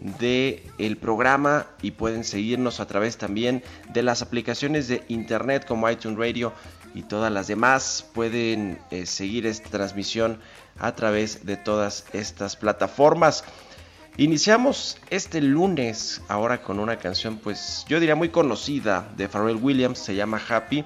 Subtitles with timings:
[0.00, 0.62] de
[1.00, 6.52] programa y pueden seguirnos a través también de las aplicaciones de internet como iTunes Radio
[6.94, 8.06] y todas las demás.
[8.14, 10.40] Pueden eh, seguir esta transmisión
[10.78, 13.44] a través de todas estas plataformas.
[14.20, 19.98] Iniciamos este lunes ahora con una canción pues yo diría muy conocida de Pharrell Williams,
[19.98, 20.84] se llama Happy.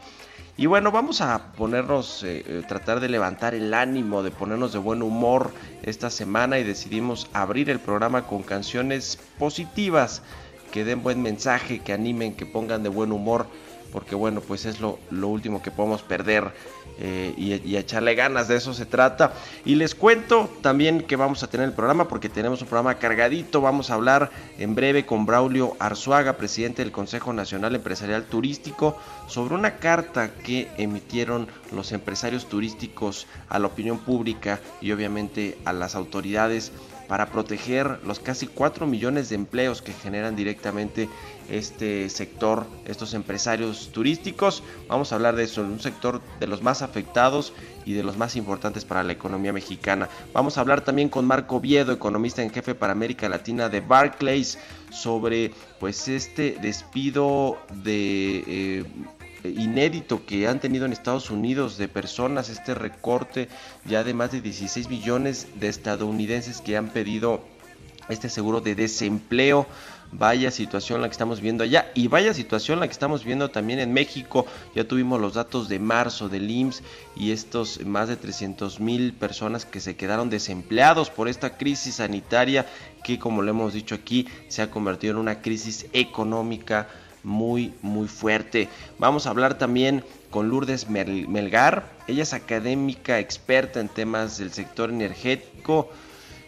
[0.56, 4.78] Y bueno, vamos a ponernos, eh, eh, tratar de levantar el ánimo, de ponernos de
[4.78, 5.52] buen humor
[5.82, 10.22] esta semana y decidimos abrir el programa con canciones positivas
[10.70, 13.48] que den buen mensaje, que animen, que pongan de buen humor,
[13.94, 16.50] porque bueno, pues es lo, último que podemos perder
[16.98, 19.34] eh, y, echarle ganas, de eso se trata.
[19.64, 23.60] Y les cuento también que vamos a tener el programa porque tenemos un programa cargadito,
[23.60, 29.54] vamos a hablar en breve con Braulio Arzuaga, presidente del Consejo Nacional Empresarial Turístico, sobre
[29.54, 35.94] una carta que emitieron los empresarios turísticos a la opinión pública y obviamente a las
[35.94, 36.72] autoridades
[37.08, 41.08] para proteger los casi 4 millones de empleos que generan directamente
[41.50, 44.62] este sector, estos empresarios turísticos.
[44.88, 47.52] Vamos a hablar de eso, un sector de los más afectados
[47.84, 50.08] y de los más importantes para la economía mexicana.
[50.32, 54.58] Vamos a hablar también con Marco Viedo, economista en jefe para América Latina de Barclays,
[54.90, 58.84] sobre pues este despido de eh,
[59.44, 63.48] inédito que han tenido en Estados Unidos de personas, este recorte
[63.84, 67.42] ya de más de 16 millones de estadounidenses que han pedido
[68.08, 69.66] este seguro de desempleo.
[70.16, 73.80] Vaya situación la que estamos viendo allá y vaya situación la que estamos viendo también
[73.80, 74.46] en México.
[74.74, 76.82] Ya tuvimos los datos de marzo del IMSS
[77.16, 82.66] y estos más de 300 mil personas que se quedaron desempleados por esta crisis sanitaria
[83.02, 86.86] que como lo hemos dicho aquí se ha convertido en una crisis económica
[87.24, 88.68] muy, muy fuerte.
[88.98, 91.90] Vamos a hablar también con Lourdes Melgar.
[92.06, 95.90] Ella es académica experta en temas del sector energético.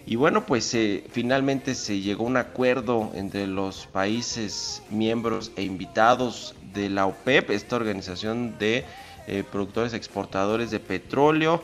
[0.07, 5.65] Y bueno, pues eh, finalmente se llegó a un acuerdo entre los países miembros e
[5.65, 8.85] invitados de la OPEP, esta organización de
[9.27, 11.61] eh, productores exportadores de petróleo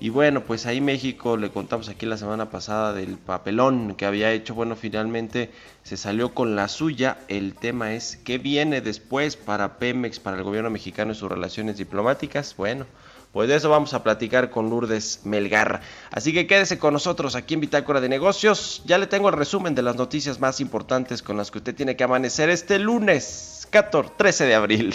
[0.00, 4.30] y bueno, pues ahí México, le contamos aquí la semana pasada del papelón que había
[4.32, 4.54] hecho.
[4.54, 5.50] Bueno, finalmente
[5.82, 7.18] se salió con la suya.
[7.26, 11.78] El tema es qué viene después para Pemex, para el gobierno mexicano y sus relaciones
[11.78, 12.54] diplomáticas.
[12.56, 12.86] Bueno,
[13.32, 15.80] pues de eso vamos a platicar con Lourdes Melgar.
[16.12, 18.82] Así que quédese con nosotros aquí en Bitácora de Negocios.
[18.86, 21.96] Ya le tengo el resumen de las noticias más importantes con las que usted tiene
[21.96, 24.94] que amanecer este lunes 14, 13 de abril.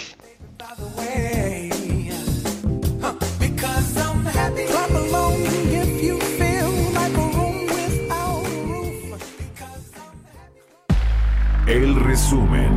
[12.14, 12.70] Resumen.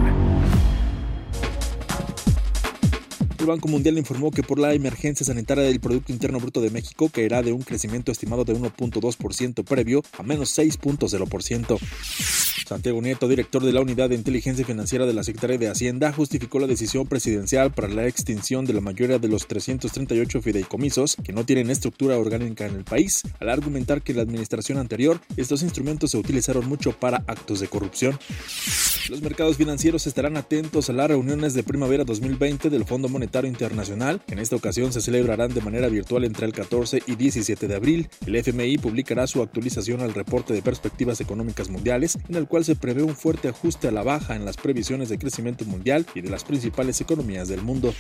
[3.38, 7.08] El Banco Mundial informó que por la emergencia sanitaria del Producto Interno Bruto de México
[7.10, 12.47] caerá de un crecimiento estimado de 1.2% previo a menos 6.0%.
[12.68, 16.60] Santiago Nieto, director de la Unidad de Inteligencia Financiera de la Secretaría de Hacienda, justificó
[16.60, 21.46] la decisión presidencial para la extinción de la mayoría de los 338 fideicomisos que no
[21.46, 26.18] tienen estructura orgánica en el país, al argumentar que la administración anterior estos instrumentos se
[26.18, 28.20] utilizaron mucho para actos de corrupción.
[29.10, 34.22] Los mercados financieros estarán atentos a las reuniones de primavera 2020 del Fondo Monetario Internacional.
[34.28, 38.10] En esta ocasión se celebrarán de manera virtual entre el 14 y 17 de abril.
[38.26, 42.76] El FMI publicará su actualización al reporte de perspectivas económicas mundiales, en el cual se
[42.76, 46.30] prevé un fuerte ajuste a la baja en las previsiones de crecimiento mundial y de
[46.30, 47.94] las principales economías del mundo.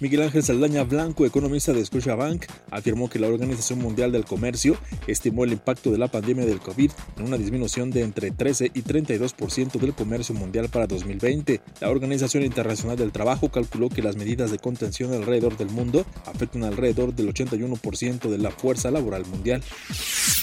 [0.00, 4.76] Miguel Ángel Saldaña Blanco, economista de Scotiabank, afirmó que la Organización Mundial del Comercio
[5.06, 8.82] estimó el impacto de la pandemia del COVID en una disminución de entre 13 y
[8.82, 11.60] 32% del comercio mundial para 2020.
[11.80, 16.64] La Organización Internacional del Trabajo calculó que las medidas de contención alrededor del mundo afectan
[16.64, 19.62] alrededor del 81% de la fuerza laboral mundial.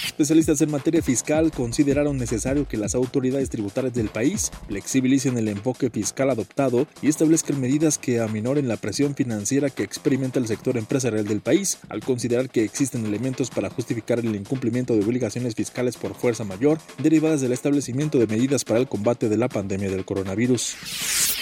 [0.06, 5.90] Especialistas en materia fiscal consideraron necesario que las autoridades tributarias del país flexibilicen el enfoque
[5.90, 11.26] fiscal adoptado y establezcan medidas que aminoren la presión financiera que experimenta el sector empresarial
[11.26, 16.16] del país, al considerar que existen elementos para justificar el incumplimiento de obligaciones fiscales por
[16.16, 20.76] fuerza mayor derivadas del establecimiento de medidas para el combate de la pandemia del coronavirus.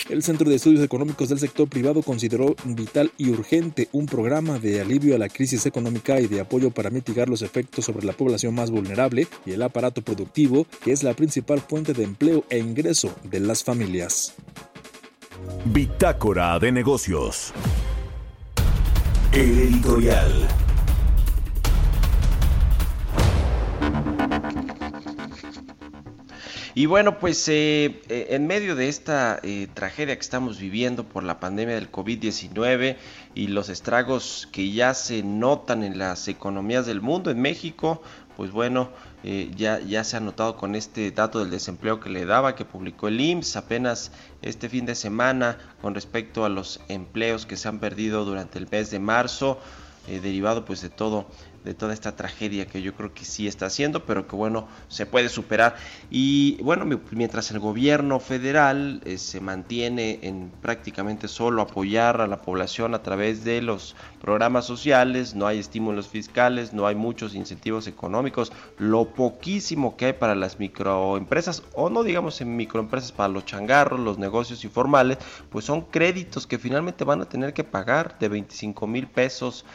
[0.09, 4.81] El Centro de Estudios Económicos del Sector Privado consideró vital y urgente un programa de
[4.81, 8.55] alivio a la crisis económica y de apoyo para mitigar los efectos sobre la población
[8.55, 13.13] más vulnerable y el aparato productivo, que es la principal fuente de empleo e ingreso
[13.23, 14.33] de las familias.
[15.65, 17.53] Bitácora de negocios.
[19.31, 20.68] El editorial.
[26.79, 31.25] Y bueno, pues eh, eh, en medio de esta eh, tragedia que estamos viviendo por
[31.25, 32.95] la pandemia del COVID-19
[33.35, 38.01] y los estragos que ya se notan en las economías del mundo, en México,
[38.37, 38.91] pues bueno,
[39.57, 43.09] ya, ya se ha notado con este dato del desempleo que le daba, que publicó
[43.09, 47.79] el IMSS apenas este fin de semana con respecto a los empleos que se han
[47.79, 49.59] perdido durante el mes de marzo,
[50.07, 51.27] derivado pues de todo
[51.63, 55.05] de toda esta tragedia que yo creo que sí está haciendo, pero que bueno, se
[55.05, 55.75] puede superar.
[56.09, 62.41] Y bueno, mientras el gobierno federal eh, se mantiene en prácticamente solo apoyar a la
[62.41, 67.87] población a través de los programas sociales, no hay estímulos fiscales, no hay muchos incentivos
[67.87, 73.45] económicos, lo poquísimo que hay para las microempresas, o no digamos en microempresas, para los
[73.45, 75.17] changarros, los negocios informales,
[75.49, 79.65] pues son créditos que finalmente van a tener que pagar de 25 mil pesos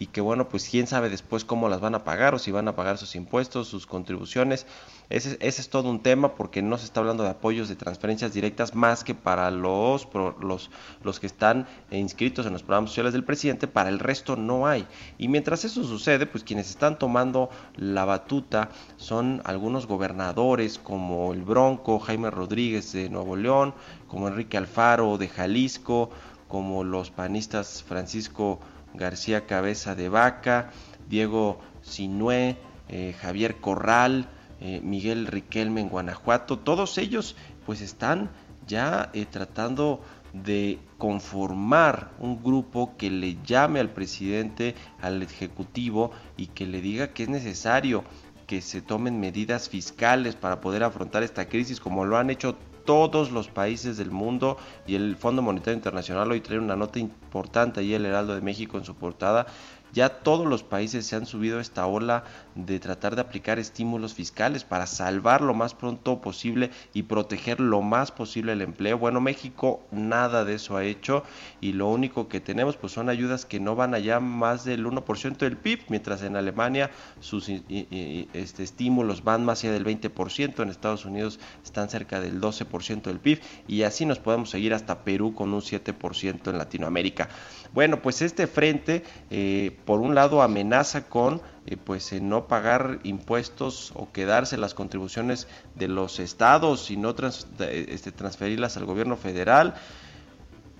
[0.00, 2.68] y que bueno, pues quién sabe después cómo las van a pagar o si van
[2.68, 4.64] a pagar sus impuestos, sus contribuciones.
[5.10, 8.76] Ese, es todo un tema porque no se está hablando de apoyos de transferencias directas
[8.76, 10.06] más que para los,
[10.40, 10.70] los,
[11.02, 14.86] los que están inscritos en los programas sociales del presidente, para el resto no hay.
[15.18, 18.68] Y mientras eso sucede, pues quienes están tomando la batuta
[18.98, 23.74] son algunos gobernadores como el Bronco, Jaime Rodríguez de Nuevo León,
[24.06, 26.10] como Enrique Alfaro de Jalisco,
[26.46, 28.60] como los panistas Francisco
[28.94, 30.70] García Cabeza de Vaca,
[31.08, 32.56] Diego Sinué,
[32.88, 34.28] eh, Javier Corral,
[34.60, 37.36] eh, Miguel Riquelme en Guanajuato, todos ellos
[37.66, 38.30] pues están
[38.66, 40.02] ya eh, tratando
[40.32, 47.08] de conformar un grupo que le llame al presidente, al ejecutivo y que le diga
[47.08, 48.04] que es necesario
[48.46, 52.56] que se tomen medidas fiscales para poder afrontar esta crisis como lo han hecho
[52.88, 57.80] todos los países del mundo y el Fondo Monetario Internacional hoy trae una nota importante
[57.80, 59.44] ahí el Heraldo de México en su portada
[59.92, 64.14] ya todos los países se han subido a esta ola de tratar de aplicar estímulos
[64.14, 68.98] fiscales para salvar lo más pronto posible y proteger lo más posible el empleo.
[68.98, 71.22] Bueno, México nada de eso ha hecho
[71.60, 75.38] y lo único que tenemos pues son ayudas que no van allá más del 1%
[75.38, 76.90] del PIB, mientras en Alemania
[77.20, 83.02] sus este, estímulos van más allá del 20%, en Estados Unidos están cerca del 12%
[83.02, 87.28] del PIB y así nos podemos seguir hasta Perú con un 7% en Latinoamérica.
[87.72, 93.92] Bueno, pues este frente, eh, por un lado, amenaza con eh, pues no pagar impuestos
[93.94, 97.14] o quedarse las contribuciones de los estados y no
[97.60, 99.74] este, transferirlas al gobierno federal.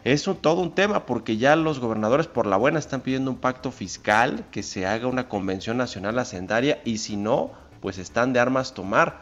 [0.05, 3.71] Es todo un tema porque ya los gobernadores por la buena están pidiendo un pacto
[3.71, 8.73] fiscal, que se haga una convención nacional hacendaria y si no, pues están de armas
[8.73, 9.21] tomar.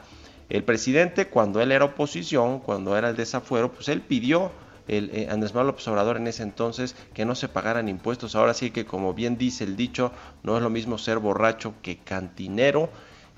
[0.49, 4.53] El presidente cuando él era oposición, cuando era el desafuero, pues él pidió
[4.88, 8.35] el, eh, Andrés Manuel Obrador en ese entonces que no se pagaran impuestos.
[8.35, 10.12] Ahora sí que como bien dice el dicho,
[10.43, 12.90] no es lo mismo ser borracho que cantinero.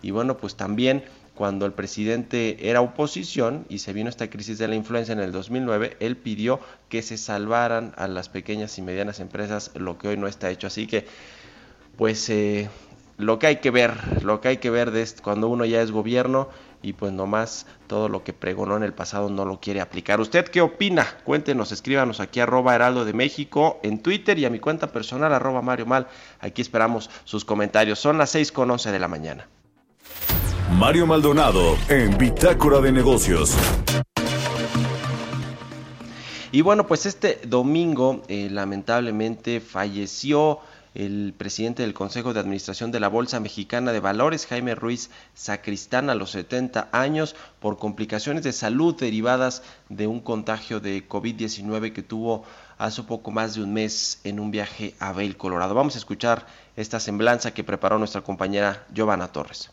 [0.03, 4.67] Y bueno, pues también cuando el presidente era oposición y se vino esta crisis de
[4.67, 9.21] la influencia en el 2009, él pidió que se salvaran a las pequeñas y medianas
[9.21, 10.67] empresas, lo que hoy no está hecho.
[10.67, 11.07] Así que,
[11.97, 12.69] pues, eh,
[13.19, 13.93] lo que hay que ver,
[14.25, 16.49] lo que hay que ver de cuando uno ya es gobierno
[16.83, 20.21] y pues nomás todo lo que pregonó en el pasado no lo quiere aplicar.
[20.21, 21.07] ¿Usted qué opina?
[21.25, 25.63] Cuéntenos, escríbanos aquí arroba Heraldo de México en Twitter y a mi cuenta personal arroba
[25.63, 26.07] Mario Mal.
[26.41, 27.99] Aquí esperamos sus comentarios.
[27.99, 29.49] Son las 6 con 11 de la mañana.
[30.73, 33.57] Mario Maldonado en Bitácora de Negocios.
[36.51, 40.61] Y bueno, pues este domingo eh, lamentablemente falleció
[40.95, 46.11] el presidente del Consejo de Administración de la Bolsa Mexicana de Valores, Jaime Ruiz Sacristán,
[46.11, 52.03] a los 70 años, por complicaciones de salud derivadas de un contagio de COVID-19 que
[52.03, 52.45] tuvo
[52.79, 55.75] hace poco más de un mes en un viaje a Vail, Colorado.
[55.75, 59.71] Vamos a escuchar esta semblanza que preparó nuestra compañera Giovanna Torres.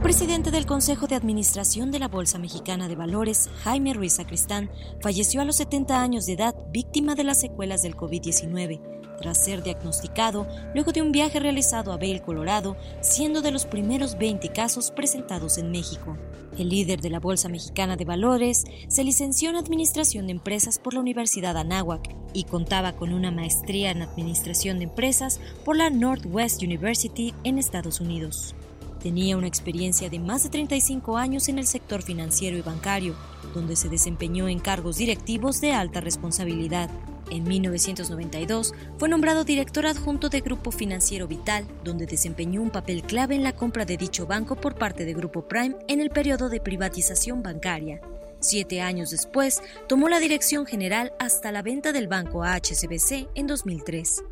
[0.00, 4.70] El presidente del Consejo de Administración de la Bolsa Mexicana de Valores, Jaime Ruiz Sacristán,
[5.02, 8.80] falleció a los 70 años de edad víctima de las secuelas del COVID-19,
[9.20, 14.16] tras ser diagnosticado luego de un viaje realizado a Vail, Colorado, siendo de los primeros
[14.16, 16.16] 20 casos presentados en México.
[16.56, 20.94] El líder de la Bolsa Mexicana de Valores se licenció en Administración de Empresas por
[20.94, 26.62] la Universidad Anáhuac y contaba con una maestría en Administración de Empresas por la Northwest
[26.62, 28.54] University en Estados Unidos.
[29.02, 33.14] Tenía una experiencia de más de 35 años en el sector financiero y bancario,
[33.54, 36.90] donde se desempeñó en cargos directivos de alta responsabilidad.
[37.30, 43.36] En 1992 fue nombrado director adjunto de Grupo Financiero Vital, donde desempeñó un papel clave
[43.36, 46.60] en la compra de dicho banco por parte de Grupo Prime en el periodo de
[46.60, 48.02] privatización bancaria.
[48.40, 53.46] Siete años después, tomó la dirección general hasta la venta del banco a HSBC en
[53.46, 54.24] 2003.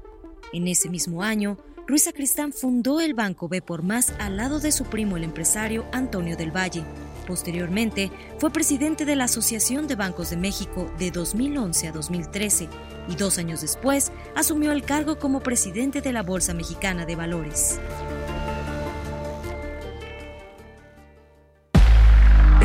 [0.52, 1.58] En ese mismo año,
[1.88, 5.86] Ruiz Sacristán fundó el Banco B por Más al lado de su primo el empresario
[5.90, 6.84] Antonio del Valle.
[7.26, 12.68] Posteriormente, fue presidente de la Asociación de Bancos de México de 2011 a 2013
[13.08, 17.80] y dos años después asumió el cargo como presidente de la Bolsa Mexicana de Valores.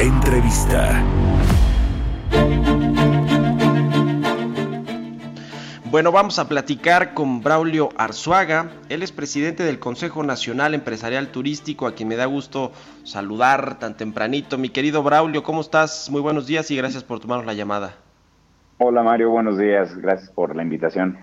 [0.01, 1.01] Entrevista.
[5.94, 8.72] Bueno, vamos a platicar con Braulio Arzuaga.
[8.90, 12.72] Él es presidente del Consejo Nacional Empresarial Turístico, a quien me da gusto
[13.04, 14.58] saludar tan tempranito.
[14.58, 16.10] Mi querido Braulio, ¿cómo estás?
[16.10, 17.94] Muy buenos días y gracias por tomarnos la llamada.
[18.80, 19.96] Hola Mario, buenos días.
[19.96, 21.16] Gracias por la invitación.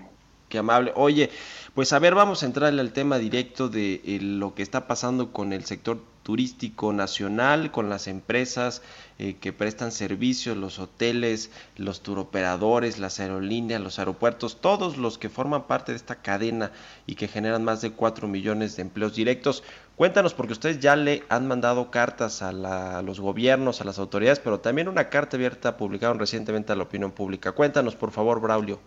[0.47, 0.93] Qué amable.
[0.95, 1.29] Oye,
[1.75, 5.33] pues a ver, vamos a entrarle al tema directo de eh, lo que está pasando
[5.33, 8.81] con el sector turístico nacional, con las empresas
[9.17, 15.29] eh, que prestan servicios, los hoteles, los turoperadores, las aerolíneas, los aeropuertos, todos los que
[15.29, 16.71] forman parte de esta cadena
[17.05, 19.63] y que generan más de 4 millones de empleos directos.
[19.95, 24.59] Cuéntanos, porque ustedes ya le han mandado cartas a, los gobiernos, a las autoridades, pero
[24.59, 27.51] también una carta abierta publicaron recientemente a la opinión pública.
[27.51, 28.79] Cuéntanos, por favor, Braulio.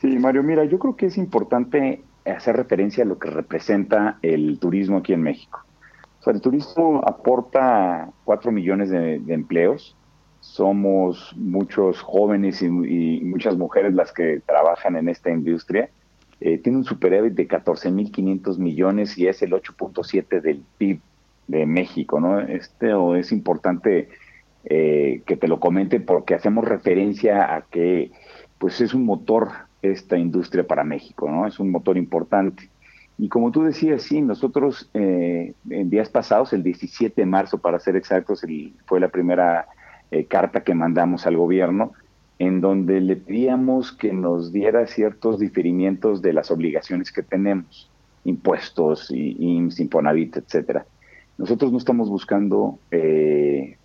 [0.00, 4.58] Sí, Mario, mira, yo creo que es importante hacer referencia a lo que representa el
[4.58, 5.64] turismo aquí en México
[6.30, 9.96] el turismo aporta 4 millones de, empleos.
[10.40, 15.88] Somos muchos jóvenes y, muchas mujeres las que trabajan en esta industria.
[16.40, 21.00] Eh, tiene un superávit de 14.500 millones y es el 8.7 del PIB
[21.46, 22.40] de México, ¿no?
[22.40, 24.08] Este es importante
[24.64, 28.10] eh, que te lo comente porque hacemos referencia a que
[28.58, 29.48] pues es un motor
[29.82, 31.46] esta industria para México, ¿no?
[31.46, 32.70] Es un motor importante.
[33.16, 37.78] Y como tú decías, sí, nosotros eh, en días pasados, el 17 de marzo para
[37.78, 38.44] ser exactos,
[38.86, 39.68] fue la primera
[40.10, 41.92] eh, carta que mandamos al gobierno
[42.40, 47.88] en donde le pedíamos que nos diera ciertos diferimientos de las obligaciones que tenemos,
[48.24, 50.84] impuestos, y, IMSS, Infonavit, etcétera.
[51.38, 53.76] Nosotros no estamos buscando eh,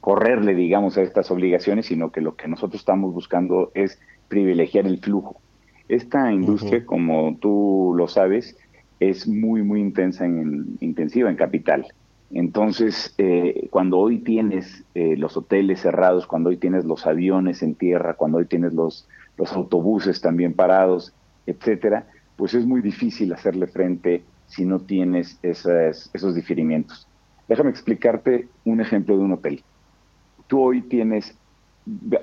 [0.00, 5.00] correrle, digamos, a estas obligaciones, sino que lo que nosotros estamos buscando es privilegiar el
[5.00, 5.40] flujo.
[5.88, 8.56] Esta industria, como tú lo sabes,
[9.00, 11.86] es muy, muy intensa en, intensiva en capital.
[12.32, 17.74] Entonces, eh, cuando hoy tienes eh, los hoteles cerrados, cuando hoy tienes los aviones en
[17.74, 21.12] tierra, cuando hoy tienes los, los autobuses también parados,
[21.46, 27.06] etcétera, pues es muy difícil hacerle frente si no tienes esas, esos diferimientos.
[27.48, 29.62] Déjame explicarte un ejemplo de un hotel.
[30.46, 31.36] Tú hoy tienes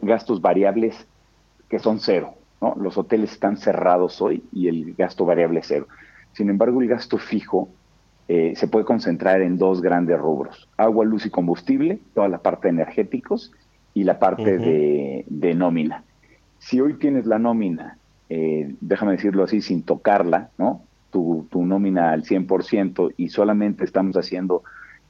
[0.01, 1.07] gastos variables
[1.69, 2.35] que son cero,
[2.77, 5.87] los hoteles están cerrados hoy y el gasto variable es cero.
[6.33, 7.69] Sin embargo, el gasto fijo
[8.27, 12.67] eh, se puede concentrar en dos grandes rubros, agua, luz y combustible, toda la parte
[12.67, 13.51] de energéticos
[13.93, 16.03] y la parte de, nómina.
[16.59, 17.97] Si hoy tienes la nómina,
[18.29, 20.83] eh, déjame decirlo así, sin tocarla, ¿no?
[21.09, 24.63] Tu, nómina al 100% y solamente estamos haciendo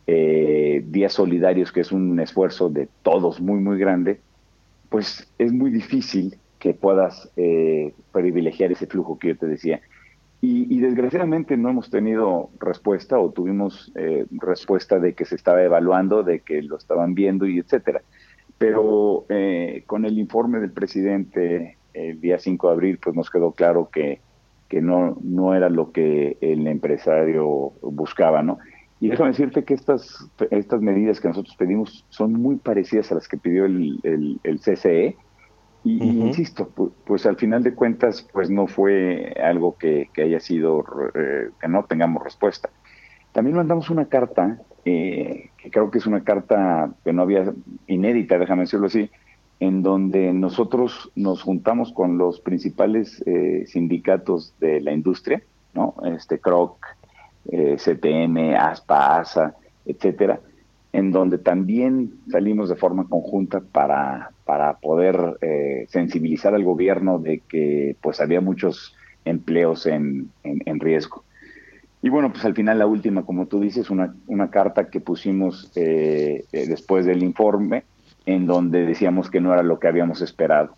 [0.08, 4.20] eh, días solidarios, que es un esfuerzo de todos muy, muy grande,
[4.90, 9.82] pues es muy difícil que puedas eh, privilegiar ese flujo que yo te decía.
[10.44, 16.24] Y, desgraciadamente no hemos tenido respuesta o tuvimos eh, respuesta de que se estaba evaluando,
[16.24, 18.02] de que lo estaban viendo y etcétera.
[18.58, 23.52] Pero eh, con el informe del presidente el día 5 de abril, pues nos quedó
[23.52, 24.20] claro que,
[24.68, 28.58] que no, no era lo que el empresario buscaba, ¿no?
[29.00, 33.28] Y déjame decirte que estas, estas medidas que nosotros pedimos son muy parecidas a las
[33.28, 35.18] que pidió el, el CCE,
[35.84, 36.70] y, insisto,
[37.06, 40.84] pues, al final de cuentas, pues no fue algo que, haya sido,
[41.16, 42.70] eh, que no tengamos respuesta.
[43.32, 47.52] También mandamos una carta, eh, que creo que es una carta que no había
[47.88, 49.10] inédita, déjame decirlo así,
[49.60, 55.42] en donde nosotros nos juntamos con los principales eh, sindicatos de la industria,
[55.74, 55.96] ¿no?
[56.04, 56.78] Este CROC,
[57.44, 60.40] CTM, ASPA, ASA, etcétera,
[60.94, 67.40] en donde también salimos de forma conjunta para, para poder eh, sensibilizar al gobierno de
[67.40, 71.24] que pues había muchos empleos en, en, riesgo.
[72.02, 75.72] Y bueno, pues al final la última, como tú dices, una, una carta que pusimos
[75.76, 77.84] eh, eh, después del informe,
[78.26, 80.76] en donde decíamos que no era lo que habíamos esperado.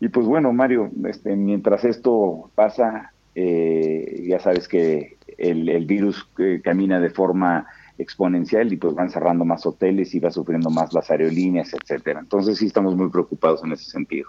[0.00, 6.28] Y pues bueno, Mario, este, mientras esto pasa, ya sabes que el virus
[6.62, 7.66] camina de forma
[7.98, 12.20] exponencial y pues van cerrando más hoteles y va sufriendo más las aerolíneas, etcétera.
[12.20, 14.28] Entonces sí estamos muy preocupados en ese sentido.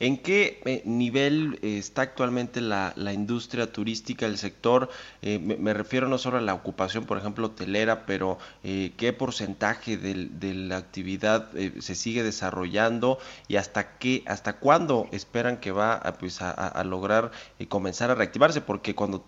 [0.00, 4.88] ¿En qué eh, nivel está actualmente la, industria turística, el sector?
[5.20, 9.98] Eh, me, refiero no solo a la ocupación, por ejemplo, hotelera, pero eh, qué porcentaje
[9.98, 16.14] de, la actividad se sigue desarrollando y hasta qué, hasta cuándo esperan que va a,
[16.14, 17.30] pues, a lograr
[17.68, 19.24] comenzar a reactivarse, porque cuando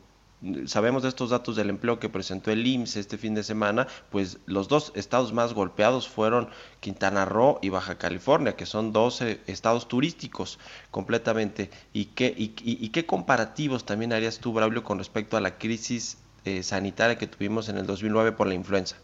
[0.66, 4.38] sabemos de estos datos del empleo que presentó el IMSS este fin de semana, pues
[4.47, 6.49] los dos estados más golpeados fueron
[6.80, 10.59] Quintana Roo y Baja California, que son 12 estados turísticos
[10.90, 11.70] completamente.
[11.92, 16.62] ¿Y qué, y, qué comparativos también harías tú, Braulio, con respecto a la crisis eh,
[16.62, 18.97] sanitaria que tuvimos en el 2009 por la influenza?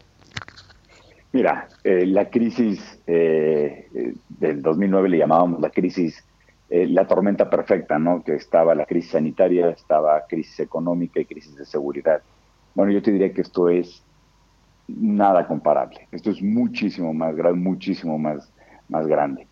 [1.33, 3.87] Mira, eh, la crisis eh,
[4.39, 6.23] del 2009 le llamábamos la crisis
[6.69, 8.23] eh, la tormenta perfecta, ¿no?
[8.23, 12.21] Que estaba la crisis sanitaria, estaba crisis económica y crisis de seguridad.
[12.75, 14.03] Bueno, yo te diría que esto es
[14.87, 16.07] nada comparable.
[16.11, 18.51] Esto es muchísimo más grande, muchísimo más,
[18.89, 19.47] más grande.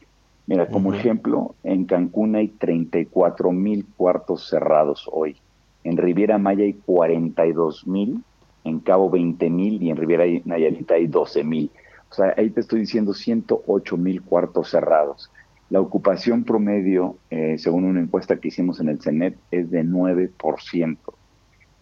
[0.47, 5.37] Mira, como ejemplo, en Cancún hay 34 mil cuartos cerrados hoy.
[5.83, 8.23] En Riviera Maya hay 42 mil,
[8.63, 11.71] en Cabo 20 mil y en Riviera Nayarita hay 12 mil.
[12.11, 15.31] O sea, ahí te estoy diciendo 108 mil cuartos cerrados.
[15.69, 20.97] La ocupación promedio, eh, según una encuesta que hicimos en el CENET, es de 9%.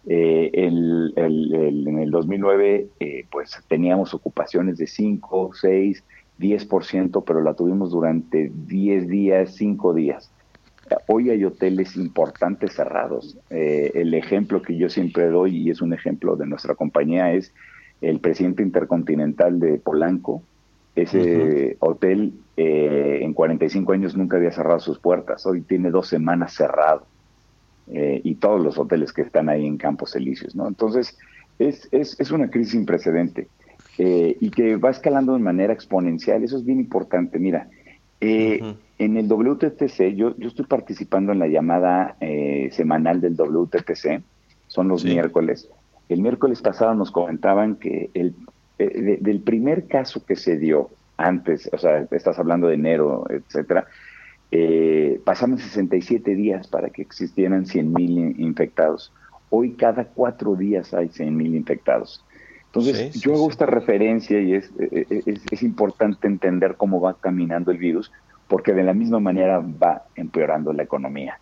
[0.06, 6.02] Eh, en el 2009, eh, pues teníamos ocupaciones de 5, 6,
[6.38, 10.30] 10%, pero la tuvimos durante 10 días, 5 días.
[11.08, 13.38] Hoy hay hoteles importantes cerrados.
[13.50, 17.54] el ejemplo que yo siempre doy, y es un ejemplo de nuestra compañía, es
[18.02, 20.42] el presidente intercontinental de Polanco,
[20.96, 25.44] ese hotel eh, en 45 años nunca había cerrado sus puertas.
[25.46, 27.04] Hoy tiene dos semanas cerrado.
[27.92, 30.66] Eh, y todos los hoteles que están ahí en Campos Elíseos, ¿no?
[30.66, 31.18] Entonces,
[31.58, 33.48] es, es, es una crisis sin precedente
[33.98, 36.42] eh, y que va escalando de manera exponencial.
[36.42, 37.38] Eso es bien importante.
[37.38, 37.68] Mira,
[38.20, 42.16] en el WTTC, yo, yo estoy participando en la llamada
[42.70, 44.22] semanal del WTTC,
[44.68, 45.68] son los miércoles.
[46.08, 48.34] El miércoles pasado nos comentaban que el
[48.78, 53.86] eh, del primer caso que se dio antes, o sea, estás hablando de enero, etcétera,
[54.50, 59.12] eh, pasaron 67 días para que existieran 100.000 infectados.
[59.50, 62.24] Hoy cada cuatro días hay 100.000 infectados.
[62.66, 68.10] Entonces, yo hago esta referencia y es, es, importante entender cómo va caminando el virus,
[68.48, 71.38] porque de la misma manera va empeorando la economía.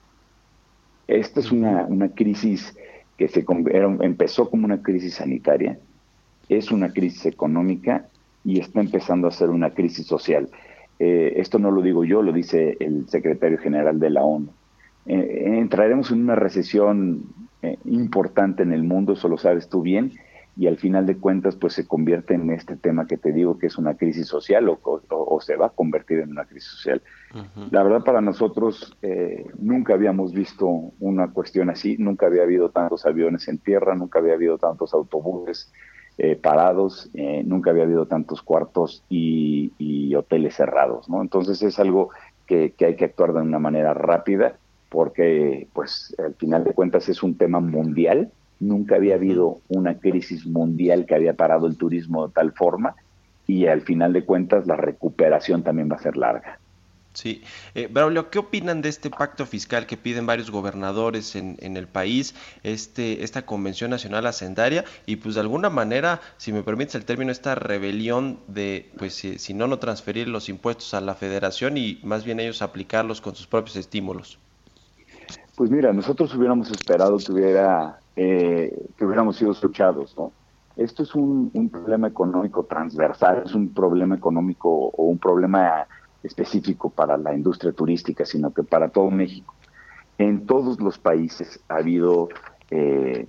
[1.07, 2.77] Esta es una, una crisis
[3.17, 3.47] que se
[4.01, 5.79] empezó como una crisis sanitaria,
[6.49, 8.07] es una crisis económica
[8.45, 10.49] y está empezando a ser una crisis social.
[10.99, 14.51] Eh, esto no lo digo yo, lo dice el secretario general de la ONU.
[15.07, 17.25] Eh, entraremos en una recesión
[17.63, 20.13] eh, importante en el mundo, eso lo sabes tú bien,
[20.57, 23.67] y al final de cuentas pues se convierte en este tema que te digo que
[23.67, 27.03] es una crisis social o, se va a convertir en una crisis social.
[27.71, 28.97] La verdad para nosotros
[29.59, 30.67] nunca habíamos visto
[31.01, 35.73] una cuestión así, nunca había habido tantos aviones en tierra, nunca había habido tantos autobuses,
[36.19, 39.71] eh, parados, eh, nunca había habido tantos cuartos y,
[40.15, 41.23] hoteles cerrados, ¿no?
[41.23, 42.11] Entonces es algo
[42.47, 44.57] que, hay que actuar de una manera rápida
[44.91, 48.31] porque, pues, al final de cuentas es un tema mundial.
[48.61, 52.95] Nunca había habido una crisis mundial que había parado el turismo de tal forma
[53.47, 56.61] y al final de cuentas la recuperación también va a ser larga.
[57.15, 57.43] Sí.
[57.75, 61.87] Eh, Braulio, ¿qué opinan de este pacto fiscal que piden varios gobernadores en, en, el
[61.87, 67.05] país, este, esta Convención Nacional Hacendaria y pues de alguna manera, si me permites el
[67.05, 71.77] término, esta rebelión de, pues si, si no, no transferir los impuestos a la federación
[71.77, 74.39] y más bien ellos aplicarlos con sus propios estímulos?
[75.55, 80.33] Pues mira, nosotros hubiéramos esperado que, hubiera, eh, que hubiéramos sido escuchados, ¿no?
[80.77, 85.87] Esto es un, un problema económico transversal, es un problema económico o un problema
[86.23, 89.55] específico para la industria turística, sino que para todo México.
[90.19, 92.29] En todos los países ha habido
[92.71, 93.27] eh,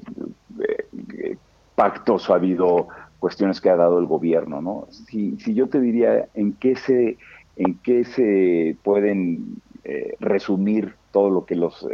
[0.62, 1.38] eh,
[1.76, 2.88] pactos o ha habido
[3.20, 4.88] cuestiones que ha dado el gobierno, ¿no?
[4.92, 7.18] Si, si yo te diría en qué se,
[7.56, 11.88] en qué se pueden eh, resumir todo lo que los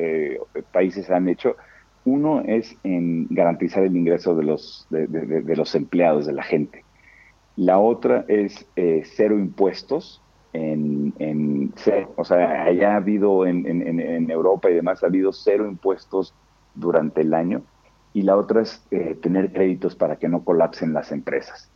[0.71, 1.55] países han hecho,
[2.05, 6.83] uno es en garantizar el ingreso de los, de, los empleados, de la gente.
[7.57, 8.65] La otra es
[9.15, 10.21] cero impuestos,
[10.53, 11.73] en, en
[12.15, 16.33] o sea, haya habido en, en, en, Europa y demás, ha habido cero impuestos
[16.75, 17.61] durante el año.
[18.13, 21.69] Y la otra es eh, tener créditos para que no colapsen las empresas.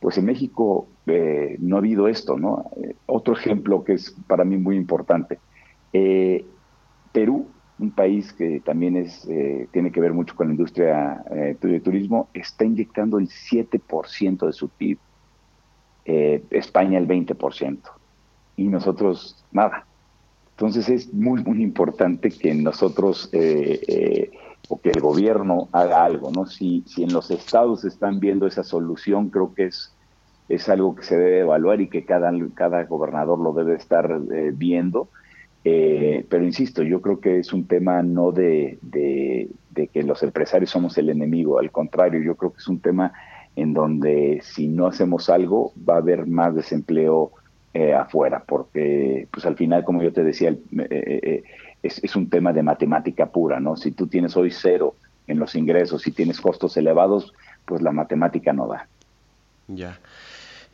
[0.00, 2.70] Pues en México eh, no ha habido esto, ¿no?
[2.76, 5.38] Eh, otro ejemplo que es para mí muy importante.
[5.92, 6.44] Eh,
[7.12, 7.48] Perú,
[7.78, 9.28] un país que también es
[9.70, 14.68] tiene que ver mucho con la industria de turismo, está inyectando el 7% de su
[14.70, 14.98] PIB.
[16.06, 17.80] España el 20%
[18.56, 19.86] y nosotros nada.
[20.50, 24.30] Entonces es muy, muy importante que nosotros eh, eh,
[24.68, 26.46] o que el gobierno haga algo, ¿no?
[26.46, 29.94] Si, si en los estados están viendo esa solución, creo que es,
[30.48, 34.52] es algo que se debe evaluar y que cada, cada gobernador lo debe estar eh,
[34.54, 35.08] viendo.
[35.64, 40.22] Eh, pero insisto, yo creo que es un tema no de, de, de que los
[40.22, 43.12] empresarios somos el enemigo, al contrario, yo creo que es un tema
[43.56, 47.32] en donde si no hacemos algo va a haber más desempleo
[47.78, 50.56] eh, afuera, porque pues al final, como yo te decía, eh,
[50.90, 51.42] eh,
[51.82, 53.76] es, es, un tema de matemática pura, ¿no?
[53.76, 54.94] Si tú tienes hoy cero
[55.26, 57.34] en los ingresos y tienes costos elevados,
[57.66, 58.88] pues la matemática no da.
[59.68, 59.98] Ya.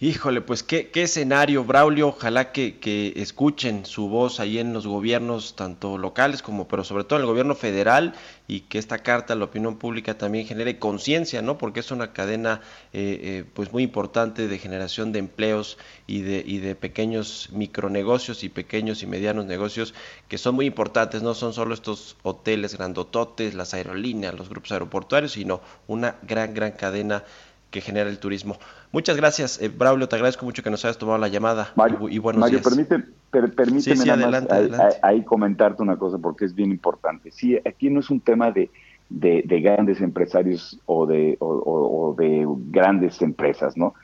[0.05, 2.09] Híjole, pues qué, qué escenario, Braulio.
[2.09, 7.05] Ojalá que, que, escuchen su voz ahí en los gobiernos, tanto locales como, pero sobre
[7.05, 8.13] todo en el gobierno federal,
[8.49, 11.57] y que esta carta a la opinión pública también genere conciencia, ¿no?
[11.57, 12.63] Porque es una cadena,
[12.93, 18.43] eh, eh, pues muy importante de generación de empleos y de, y de pequeños micronegocios
[18.43, 19.95] y pequeños y medianos negocios
[20.27, 21.23] que son muy importantes.
[21.23, 26.73] No son solo estos hoteles grandototes, las aerolíneas, los grupos aeroportuarios, sino una gran, gran
[26.73, 27.23] cadena
[27.71, 28.59] que genera el turismo.
[28.93, 32.17] Muchas gracias, eh, Braulio, te agradezco mucho que nos hayas tomado la llamada Mario, y,
[32.17, 32.69] y buenos Mario, días.
[32.69, 32.99] Permite,
[33.31, 34.97] per, permíteme Sí, sí, nada adelante, más adelante.
[35.03, 37.31] ahí comentarte una cosa porque es bien importante.
[37.31, 38.71] Sí, aquí no es un tema de,
[39.09, 43.95] de, de grandes empresarios o de, o, o- o de grandes empresas, ¿no?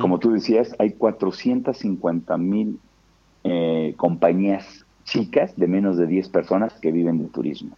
[0.00, 2.78] Como tú decías, hay 450 mil
[3.42, 7.76] eh, compañías chicas de menos de 10 personas que viven de turismo.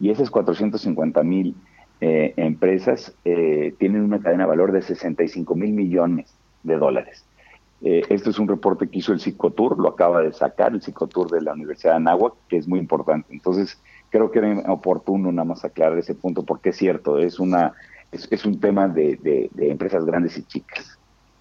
[0.00, 1.54] Y esas 450 mil
[2.00, 7.24] eh, empresas eh, tienen una cadena de valor de 65 mil millones de dólares.
[7.86, 11.42] Esto es un reporte que hizo el Psicotour, lo acaba de sacar el Psicotour de
[11.42, 13.30] la Universidad de Anáhuac, que es muy importante.
[13.30, 13.78] Entonces,
[14.14, 17.72] creo que era oportuno nada más aclarar ese punto, porque es cierto, es, una,
[18.12, 20.96] es, es un tema de, empresas grandes y chicas.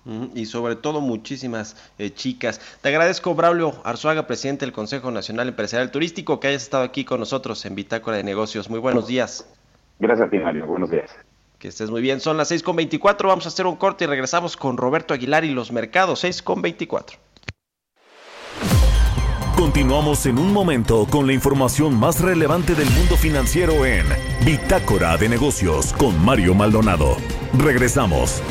[0.06, 2.60] Ujú, Y sobre todo muchísimas eh, chicas.
[2.82, 7.20] Te agradezco, Braulio Arzuaga, presidente del Consejo Nacional Empresarial Turístico, que hayas estado aquí con
[7.20, 8.72] nosotros en Bitácora de Negocios.
[8.72, 9.46] Muy buenos días.
[10.04, 10.66] Gracias a ti, Mario.
[10.68, 11.16] Buenos días.
[11.58, 12.20] Que estés muy bien.
[12.20, 13.26] Son las 6.24.
[13.26, 16.26] Vamos a hacer un corte y regresamos con Roberto Aguilar y los mercados.
[16.26, 17.18] 6.24.
[19.56, 24.06] Continuamos en un momento con la información más relevante del mundo financiero en
[24.46, 27.16] Bitácora de Negocios con Mario Maldonado.
[27.58, 28.42] Regresamos.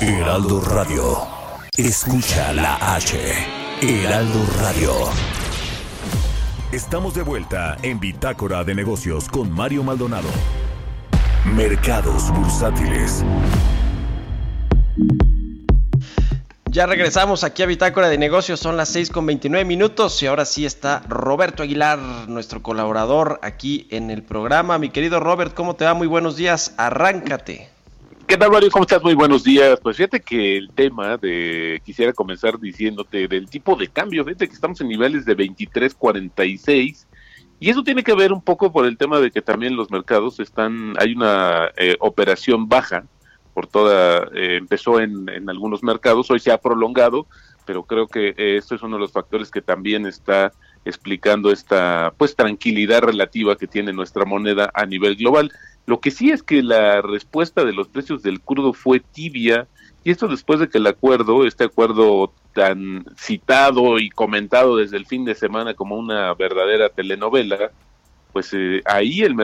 [0.00, 1.18] Heraldo Radio.
[1.76, 3.18] Escucha la H.
[3.80, 4.92] Heraldo Radio.
[6.72, 10.30] Estamos de vuelta en Bitácora de Negocios con Mario Maldonado.
[11.54, 13.22] Mercados bursátiles.
[16.64, 20.46] Ya regresamos aquí a Bitácora de Negocios, son las 6 con 29 minutos y ahora
[20.46, 24.78] sí está Roberto Aguilar, nuestro colaborador aquí en el programa.
[24.78, 25.92] Mi querido Robert, ¿cómo te va?
[25.92, 27.68] Muy buenos días, arráncate.
[28.26, 28.70] ¿Qué tal, Mario?
[28.70, 29.02] ¿Cómo estás?
[29.02, 29.78] Muy buenos días.
[29.82, 34.54] Pues fíjate que el tema de, quisiera comenzar diciéndote del tipo de cambio, fíjate que
[34.54, 37.06] estamos en niveles de 23.46
[37.60, 40.40] y eso tiene que ver un poco por el tema de que también los mercados
[40.40, 43.04] están, hay una eh, operación baja
[43.54, 47.26] por toda, eh, empezó en, en algunos mercados, hoy se ha prolongado,
[47.64, 50.52] pero creo que eh, esto es uno de los factores que también está
[50.84, 55.52] explicando esta pues tranquilidad relativa que tiene nuestra moneda a nivel global.
[55.86, 59.66] Lo que sí es que la respuesta de los precios del crudo fue tibia
[60.04, 65.06] y esto después de que el acuerdo, este acuerdo tan citado y comentado desde el
[65.06, 67.70] fin de semana como una verdadera telenovela,
[68.32, 69.36] pues eh, ahí el,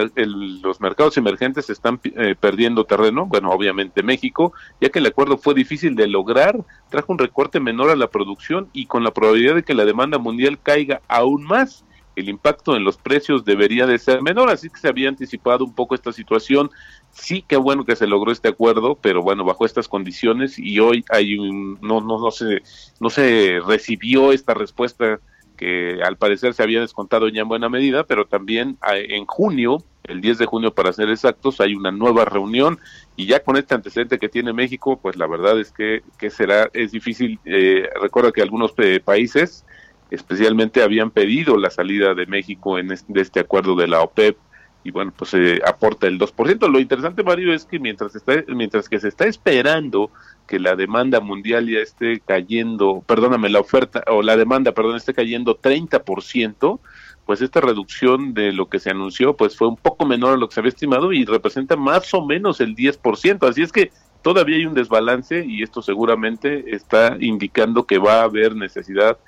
[0.63, 5.55] los mercados emergentes están eh, perdiendo terreno, bueno, obviamente México, ya que el acuerdo fue
[5.55, 9.63] difícil de lograr, trajo un recorte menor a la producción y con la probabilidad de
[9.63, 11.85] que la demanda mundial caiga aún más,
[12.19, 15.75] el impacto en los precios debería de ser menor, así que se había anticipado un
[15.75, 16.71] poco esta situación.
[17.13, 21.05] Sí, qué bueno que se logró este acuerdo, pero bueno, bajo estas condiciones y hoy
[21.11, 22.63] hay un, no, no, no se,
[23.01, 25.21] no se recibió esta respuesta
[25.57, 30.21] que al parecer se había descontado ya en buena medida, pero también en junio, el
[30.21, 32.79] 10 de junio para ser exactos, hay una nueva reunión
[33.17, 36.71] y ya con este antecedente que tiene México, pues la verdad es que, que será,
[36.73, 39.65] es difícil, eh, recuerda que algunos eh, países
[40.11, 44.37] especialmente habían pedido la salida de México en este, de este acuerdo de la OPEP
[44.85, 46.71] y bueno, pues se aporta el 2%.
[46.71, 50.11] Lo interesante, Mario, es que mientras, está, mientras que se está esperando
[50.47, 55.13] que la demanda mundial ya esté cayendo, perdóname, la oferta o la demanda, perdón, esté
[55.13, 56.81] cayendo 30%,
[57.27, 60.49] pues esta reducción de lo que se anunció pues fue un poco menor a lo
[60.49, 63.93] que se había estimado y representa más o menos el 10%, así es que
[64.23, 69.19] todavía hay un desbalance y esto seguramente está indicando que va a haber necesidad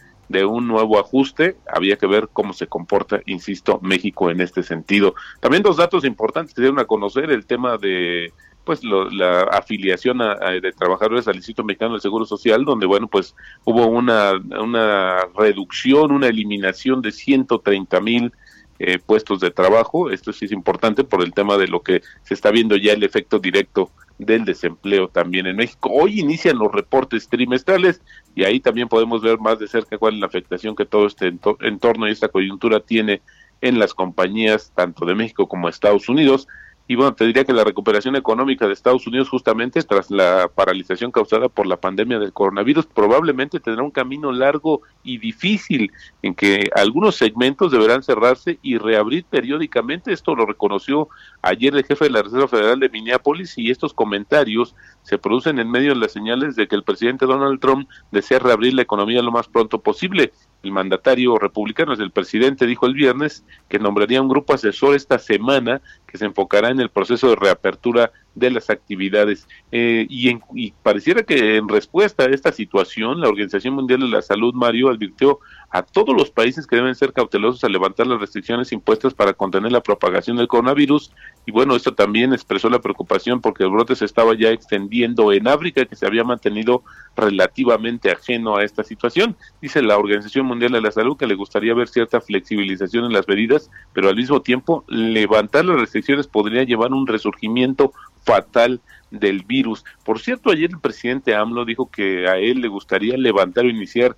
[0.45, 1.57] un nuevo ajuste.
[1.73, 5.15] Había que ver cómo se comporta, insisto, México en este sentido.
[5.41, 8.33] También dos datos importantes que dieron a conocer, el tema de
[8.65, 13.87] pues la afiliación de trabajadores al Instituto Mexicano del Seguro Social, donde bueno, pues hubo
[13.87, 18.33] una, una reducción, una eliminación de 130 mil
[18.79, 20.11] eh, puestos de trabajo.
[20.11, 23.03] Esto sí es importante por el tema de lo que se está viendo ya el
[23.03, 23.91] efecto directo
[24.21, 25.91] del desempleo también en México.
[25.93, 28.01] Hoy inician los reportes trimestrales
[28.35, 31.33] y ahí también podemos ver más de cerca cuál es la afectación que todo este
[31.61, 33.23] entorno y esta coyuntura tiene
[33.61, 36.47] en las compañías tanto de México como de Estados Unidos.
[36.91, 41.13] Y bueno, te diría que la recuperación económica de Estados Unidos justamente tras la paralización
[41.13, 46.69] causada por la pandemia del coronavirus probablemente tendrá un camino largo y difícil en que
[46.75, 50.13] algunos segmentos deberán cerrarse y reabrir periódicamente.
[50.13, 51.09] Esto lo reconoció
[51.43, 55.71] ayer el jefe de la Reserva Federal de Minneapolis y estos comentarios se producen en
[55.71, 59.33] medio de las señales de que el presidente Donald Trump desea reabrir la economía lo
[59.33, 60.33] más pronto posible.
[60.63, 65.81] El mandatario republicano, el presidente, dijo el viernes que nombraría un grupo asesor esta semana
[66.07, 69.47] que se enfocará en el proceso de reapertura de las actividades.
[69.73, 74.23] Eh, y, y pareciera que en respuesta a esta situación, la Organización Mundial de la
[74.23, 75.41] Salud, Mario, advirtió
[75.71, 79.71] a todos los países que deben ser cautelosos al levantar las restricciones impuestas para contener
[79.71, 81.13] la propagación del coronavirus.
[81.47, 85.47] Y bueno, esto también expresó la preocupación porque el brote se estaba ya extendiendo en
[85.47, 86.83] África, que se había mantenido
[87.17, 89.37] relativamente ajeno a esta situación.
[89.63, 93.29] Dice la Organización Mundial de la Salud que le gustaría ver cierta flexibilización en las
[93.29, 97.93] medidas, pero al mismo tiempo levantar las restricciones podría llevar un resurgimiento
[98.25, 98.81] fatal
[99.11, 99.85] del virus.
[100.05, 104.17] Por cierto, ayer el presidente AMLO dijo que a él le gustaría levantar o iniciar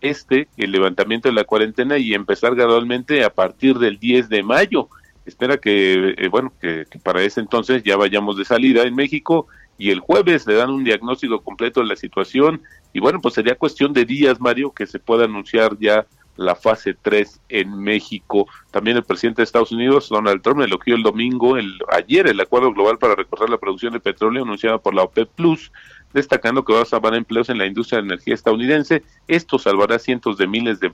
[0.00, 4.88] este, el levantamiento de la cuarentena y empezar gradualmente a partir del 10 de mayo.
[5.26, 9.46] Espera que, eh, bueno, que, para ese entonces ya vayamos de salida en México
[9.78, 13.54] y el jueves le dan un diagnóstico completo de la situación y bueno, pues sería
[13.54, 16.06] cuestión de días, Mario, que se pueda anunciar ya
[16.40, 18.46] la fase 3 en México.
[18.70, 22.72] También el presidente de Estados Unidos, Donald Trump, elogió el domingo, el, ayer, el acuerdo
[22.72, 25.70] global para recorrer la producción de petróleo anunciado por la OPEP Plus,
[26.14, 29.02] destacando que va a salvar empleos en la industria de energía estadounidense.
[29.28, 30.90] Esto salvará cientos de miles de,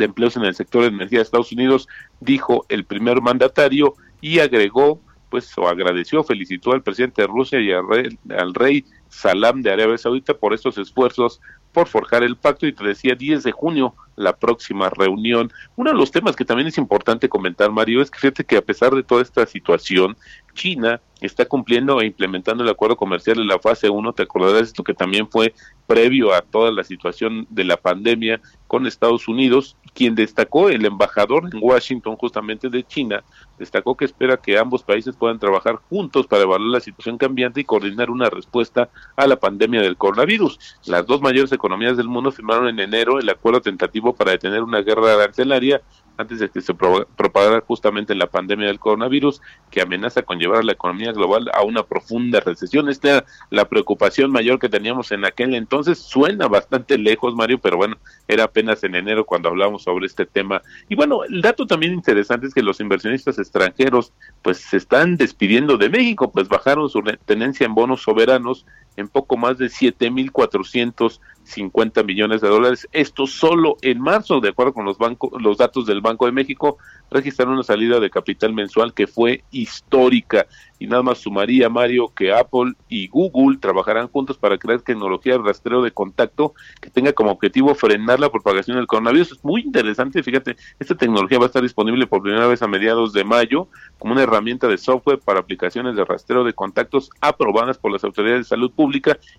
[0.00, 1.86] empleos en el sector de energía de Estados Unidos,
[2.18, 5.00] dijo el primer mandatario y agregó,
[5.34, 9.98] pues, agradeció, felicitó al presidente de Rusia y al rey, al rey Salam de Arabia
[9.98, 11.40] Saudita por estos esfuerzos
[11.72, 15.50] por forjar el pacto y te decía 10 de junio la próxima reunión.
[15.74, 18.62] Uno de los temas que también es importante comentar, Mario, es que fíjate que a
[18.62, 20.16] pesar de toda esta situación,
[20.54, 24.12] China está cumpliendo e implementando el acuerdo comercial en la fase 1.
[24.12, 25.52] Te acordarás esto que también fue
[25.88, 31.48] previo a toda la situación de la pandemia con Estados Unidos, quien destacó el embajador
[31.52, 33.22] en Washington justamente de China,
[33.58, 37.64] destacó que espera que ambos países puedan trabajar juntos para evaluar la situación cambiante y
[37.64, 40.58] coordinar una respuesta a la pandemia del coronavirus.
[40.86, 44.82] Las dos mayores economías del mundo firmaron en enero el acuerdo tentativo para detener una
[44.82, 45.80] guerra arancelaria
[46.16, 50.62] antes de que se propagara justamente la pandemia del coronavirus, que amenaza con llevar a
[50.62, 52.88] la economía global a una profunda recesión.
[52.88, 55.98] Esta era la preocupación mayor que teníamos en aquel entonces.
[55.98, 57.96] Suena bastante lejos, Mario, pero bueno,
[58.28, 60.62] era apenas en enero cuando hablamos sobre este tema.
[60.88, 65.76] Y bueno, el dato también interesante es que los inversionistas extranjeros pues se están despidiendo
[65.76, 72.40] de México, pues bajaron su tenencia en bonos soberanos en poco más de 7.450 millones
[72.40, 72.88] de dólares.
[72.92, 76.78] Esto solo en marzo, de acuerdo con los bancos, los datos del Banco de México,
[77.10, 80.46] registraron una salida de capital mensual que fue histórica.
[80.78, 85.44] Y nada más sumaría, Mario, que Apple y Google trabajarán juntos para crear tecnología de
[85.44, 89.32] rastreo de contacto que tenga como objetivo frenar la propagación del coronavirus.
[89.32, 93.12] Es muy interesante, fíjate, esta tecnología va a estar disponible por primera vez a mediados
[93.12, 97.92] de mayo como una herramienta de software para aplicaciones de rastreo de contactos aprobadas por
[97.92, 98.83] las autoridades de salud pública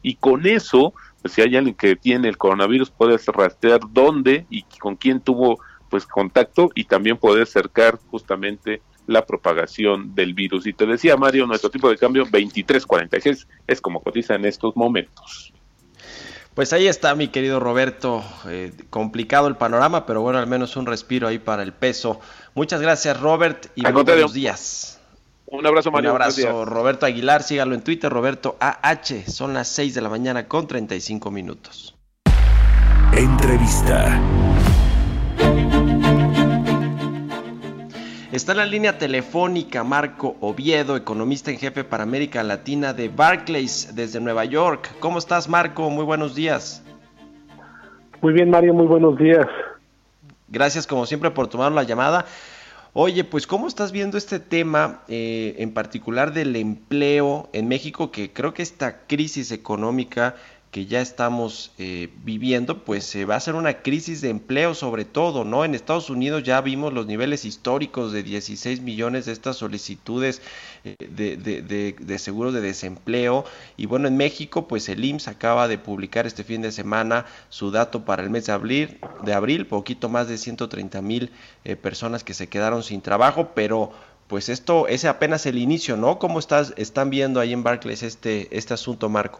[0.02, 4.64] y con eso, pues si hay alguien que tiene el coronavirus, puede rastrear dónde y
[4.80, 10.66] con quién tuvo pues contacto y también poder acercar justamente la propagación del virus.
[10.68, 15.54] Y te decía Mario, nuestro tipo de cambio 2346 es como cotiza en estos momentos.
[16.54, 20.86] Pues ahí está mi querido Roberto, eh, complicado el panorama, pero bueno, al menos un
[20.86, 22.22] respiro ahí para el peso.
[22.54, 24.95] Muchas gracias Robert y buenos días.
[25.58, 26.10] Un abrazo Mario.
[26.12, 30.48] Un abrazo Roberto Aguilar, sígalo en Twitter, Roberto AH, son las 6 de la mañana
[30.48, 31.96] con 35 minutos.
[33.14, 34.22] Entrevista.
[38.32, 43.96] Está en la línea telefónica Marco Oviedo, economista en jefe para América Latina de Barclays
[43.96, 44.90] desde Nueva York.
[45.00, 45.90] ¿Cómo estás Marco?
[45.90, 46.84] Muy buenos días.
[48.22, 49.48] Muy bien Mario, muy buenos días.
[50.50, 52.26] Gracias como siempre por tomar la llamada.
[52.98, 58.10] Oye, pues ¿cómo estás viendo este tema eh, en particular del empleo en México?
[58.10, 60.36] Que creo que esta crisis económica
[60.76, 65.06] que ya estamos eh, viviendo, pues se va a hacer una crisis de empleo sobre
[65.06, 65.64] todo, ¿no?
[65.64, 70.42] En Estados Unidos ya vimos los niveles históricos de 16 millones de estas solicitudes
[70.84, 73.46] eh, de, de, de, seguro de desempleo
[73.78, 77.72] y bueno, en México pues el IMSS acaba de publicar este fin de semana su
[77.72, 81.32] dato para el mes de abril, de abril poquito más de 130 mil
[81.64, 83.94] eh, personas que se quedaron sin trabajo, pero
[84.28, 86.20] pues esto es apenas el inicio, ¿no?
[86.20, 89.40] ¿Cómo estás, están viendo ahí en Barclays este, este asunto, Marco?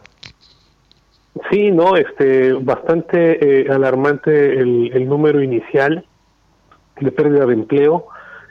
[1.50, 6.04] Sí, no, este, bastante eh, alarmante el, el, número inicial
[6.98, 8.06] de pérdida de empleo.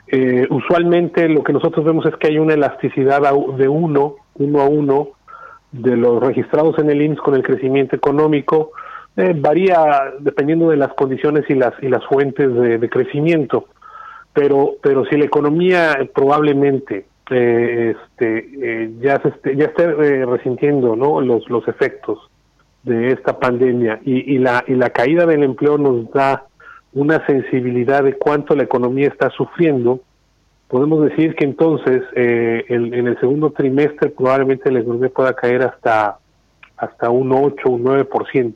[0.06, 3.22] Eh, usualmente lo que nosotros vemos es que hay una elasticidad
[3.56, 5.08] de uno, uno a uno,
[5.72, 8.70] de los registrados en el IMSS con el crecimiento económico.
[9.16, 13.66] Eh, varía dependiendo de las condiciones y las y las fuentes de, crecimiento.
[14.32, 19.86] Pero, pero si la economía probablemente eh, este, eh, ya se ya esté
[20.24, 21.20] resintiendo ¿no?
[21.20, 22.30] los, los efectos
[22.86, 26.46] de esta pandemia y, y, la, y la caída del empleo nos da
[26.94, 30.00] una sensibilidad de cuánto la economía está sufriendo,
[30.68, 35.62] podemos decir que entonces eh, en, en, el segundo trimestre probablemente la economía pueda caer
[35.62, 36.18] hasta,
[36.76, 38.54] hasta un 8, un 9%,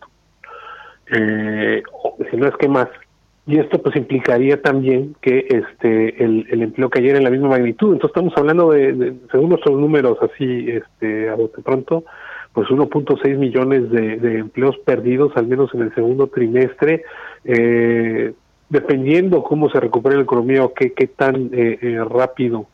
[1.12, 1.82] eh,
[2.30, 2.88] si no es que más.
[3.46, 7.94] Y esto pues implicaría también que este el, empleo cayera en la misma magnitud.
[7.94, 12.04] Entonces estamos hablando de, de según nuestros números así este a bote pronto,
[12.52, 17.04] pues 1.6 millones de, de, empleos perdidos, al menos en el segundo trimestre.
[17.44, 18.32] Eh,
[18.68, 22.66] dependiendo cómo se recupere la economía o qué, qué tan eh, eh, rápido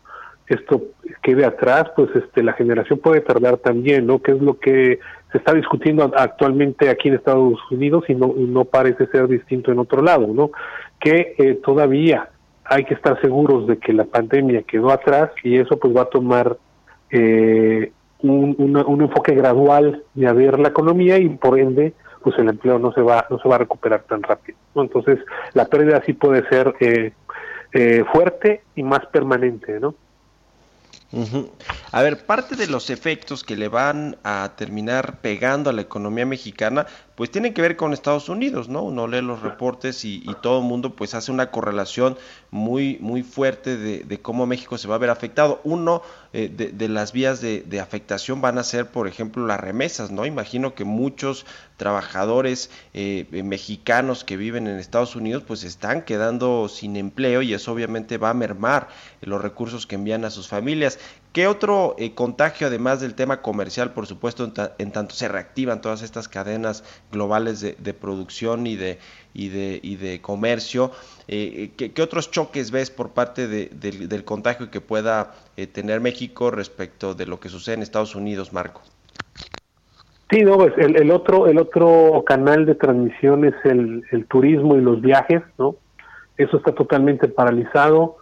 [0.47, 0.83] esto
[1.23, 4.21] quede atrás, pues este la generación puede tardar también, ¿no?
[4.21, 5.01] Que es lo que
[5.33, 9.81] se está discutiendo actualmente aquí en Estados Unidos y no, no parece ser distinto en
[9.81, 10.53] otro lado, ¿no?
[11.01, 12.31] Que eh, todavía
[12.65, 16.11] hay que estar seguros de que la pandemia quedó atrás y eso pues va a
[16.11, 16.57] tomar
[17.11, 22.79] eh, un, un, enfoque gradual de abrir la economía y por ende pues el empleo
[22.79, 25.19] no se va no se va a recuperar tan rápido entonces
[25.55, 27.13] la pérdida sí puede ser eh,
[27.73, 29.95] eh, fuerte y más permanente no.
[31.93, 36.27] A ver, parte de los efectos que le van a terminar pegando a la economía
[36.27, 38.83] mexicana, pues tienen que ver con Estados Unidos, ¿no?
[38.83, 42.19] Uno lee los reportes y, y todo el mundo pues hace una correlación
[42.51, 45.61] muy, muy fuerte de, de, cómo México se va a ver afectado.
[45.65, 46.03] Uno
[46.35, 50.11] eh, de, de, las vías de, de, afectación van a ser, por ejemplo, las remesas,
[50.11, 50.27] ¿no?
[50.27, 51.47] Imagino que muchos
[51.79, 57.73] trabajadores eh, mexicanos que viven en Estados Unidos pues están quedando sin empleo y eso
[57.73, 58.89] obviamente va a mermar
[59.23, 60.99] los recursos que envían a sus familias.
[61.37, 65.29] ¿Qué otro eh, contagio, además del tema comercial, por supuesto, en, ta en, tanto se
[65.29, 68.99] reactivan todas estas cadenas globales de, de producción y de,
[69.35, 70.93] y de, y de comercio,
[71.29, 75.67] eh, ¿qué, ¿qué, otros choques ves por parte de, de, del contagio que pueda eh,
[75.67, 78.81] tener México respecto de lo que sucede en Estados Unidos, Marco?
[80.31, 84.75] Sí, no, pues el, el otro el otro canal de transmisión es el, el turismo
[84.77, 85.77] y los viajes, ¿no?
[86.39, 88.17] Eso está totalmente paralizado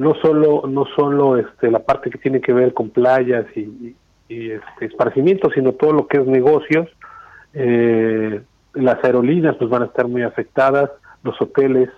[0.00, 3.94] no solo no solo este la parte que tiene que ver con playas y,
[4.28, 6.88] y este esparcimiento sino todo lo que es negocios
[7.52, 8.40] eh,
[8.74, 10.90] las aerolíneas pues van a estar muy afectadas
[11.22, 11.90] los hoteles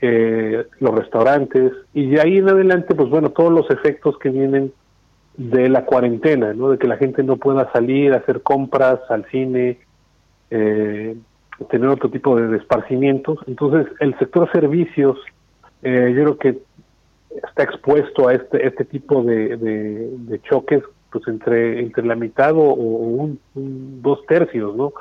[0.00, 4.72] eh, los restaurantes y de ahí en adelante pues bueno todos los efectos que vienen
[5.36, 9.26] de la cuarentena no de que la gente no pueda salir a hacer compras al
[9.30, 9.78] cine
[10.50, 11.16] eh,
[11.70, 13.38] tener otro tipo de, esparcimientos.
[13.46, 15.18] Entonces el sector servicios
[15.82, 16.58] eh, yo creo que
[17.36, 22.72] está expuesto a este este tipo de, de, choques pues entre entre la mitad o,
[22.72, 24.92] un, dos tercios no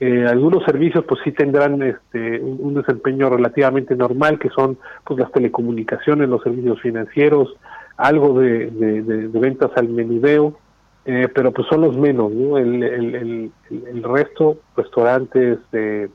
[0.00, 5.30] eh, algunos servicios pues sí tendrán este un, desempeño relativamente normal que son pues las
[5.32, 7.54] telecomunicaciones los servicios financieros
[7.96, 10.58] algo de, de, ventas al menudeo
[11.06, 12.58] eh, pero pues son los menos ¿no?
[12.58, 16.08] el, el, el, el resto restaurantes eh,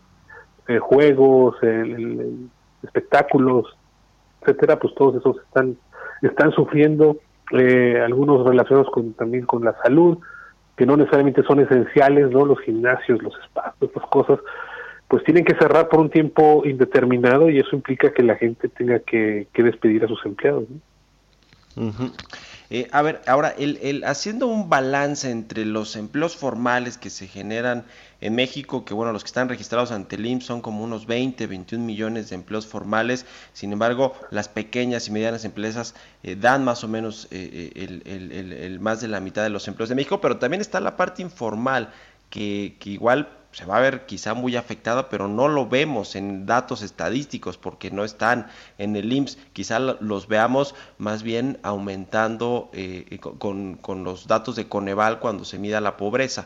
[0.80, 1.56] juegos
[2.84, 3.79] espectáculos
[4.42, 5.78] etcétera pues todos esos están
[6.22, 7.18] están sufriendo
[7.52, 10.18] eh, algunos relacionados con también con la salud
[10.76, 14.40] que no necesariamente son esenciales no los gimnasios los espacios estas cosas
[15.08, 19.00] pues tienen que cerrar por un tiempo indeterminado y eso implica que la gente tenga
[19.00, 21.92] que, despedir a sus empleados ¿no?
[22.72, 27.28] Eh, a ver, ahora, el, el, haciendo un balance entre los empleos formales que se
[27.28, 27.84] generan
[28.22, 31.48] en México, que bueno, los que están registrados ante el IMSS son como unos 20,
[31.48, 36.84] 21 millones de empleos formales, sin embargo, las pequeñas y medianas empresas eh, dan más
[36.84, 40.22] o menos eh, el, el, el, más de la mitad de los empleos de México,
[40.22, 41.92] pero también está la parte informal,
[42.30, 46.46] que, que igual se va a ver quizá muy afectada, pero no lo vemos en
[46.46, 48.48] datos estadísticos porque no están
[48.78, 49.38] en el IMSS.
[49.54, 55.58] Quizá los veamos más bien aumentando eh, con, con, los datos de Coneval cuando se
[55.58, 56.46] mida la pobreza.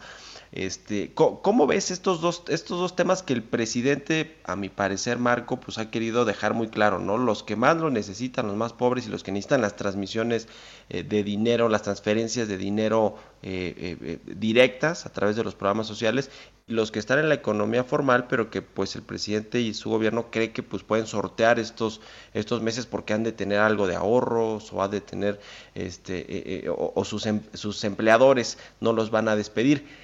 [0.56, 5.60] Este, ¿cómo, ves estos dos, estos dos temas que el presidente, a mi parecer, Marco,
[5.60, 7.18] pues ha querido dejar muy claro, ¿no?
[7.18, 10.48] Los que más lo necesitan, los más pobres y los que necesitan las transmisiones
[10.90, 15.88] eh, de dinero, las transferencias de dinero eh, eh, directas a través de los programas
[15.88, 16.30] sociales,
[16.68, 19.90] y los que están en la economía formal, pero que pues el presidente y su
[19.90, 22.00] gobierno cree que pues pueden sortear estos,
[22.36, 25.40] estos meses porque han de tener algo de ahorros o han de tener,
[25.74, 30.04] este, o, sus, em, sus empleadores no los van a despedir.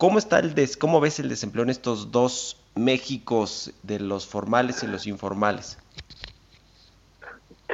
[0.00, 4.82] ¿Cómo está el des, cómo ves el desempleo en estos dos Méxicos de los formales
[4.82, 5.78] y los informales?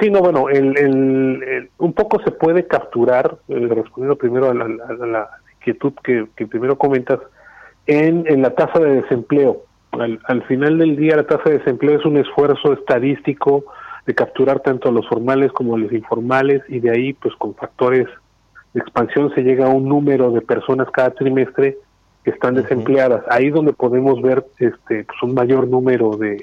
[0.01, 5.93] Sí, no, bueno, el, un poco se puede capturar, eh, respondiendo primero a la, inquietud
[6.03, 7.20] que, primero comentas,
[7.87, 9.62] en, en la tasa de desempleo.
[9.93, 13.66] Al, al, final del día, la tasa de desempleo es un esfuerzo estadístico
[14.05, 17.55] de capturar tanto a los formales como a los informales y de ahí, pues con
[17.55, 18.09] factores
[18.74, 21.79] de expansión se llega a un número de personas cada trimestre
[22.27, 23.22] que están desempleadas.
[23.31, 26.43] Ahí donde podemos ver este pues un mayor número de,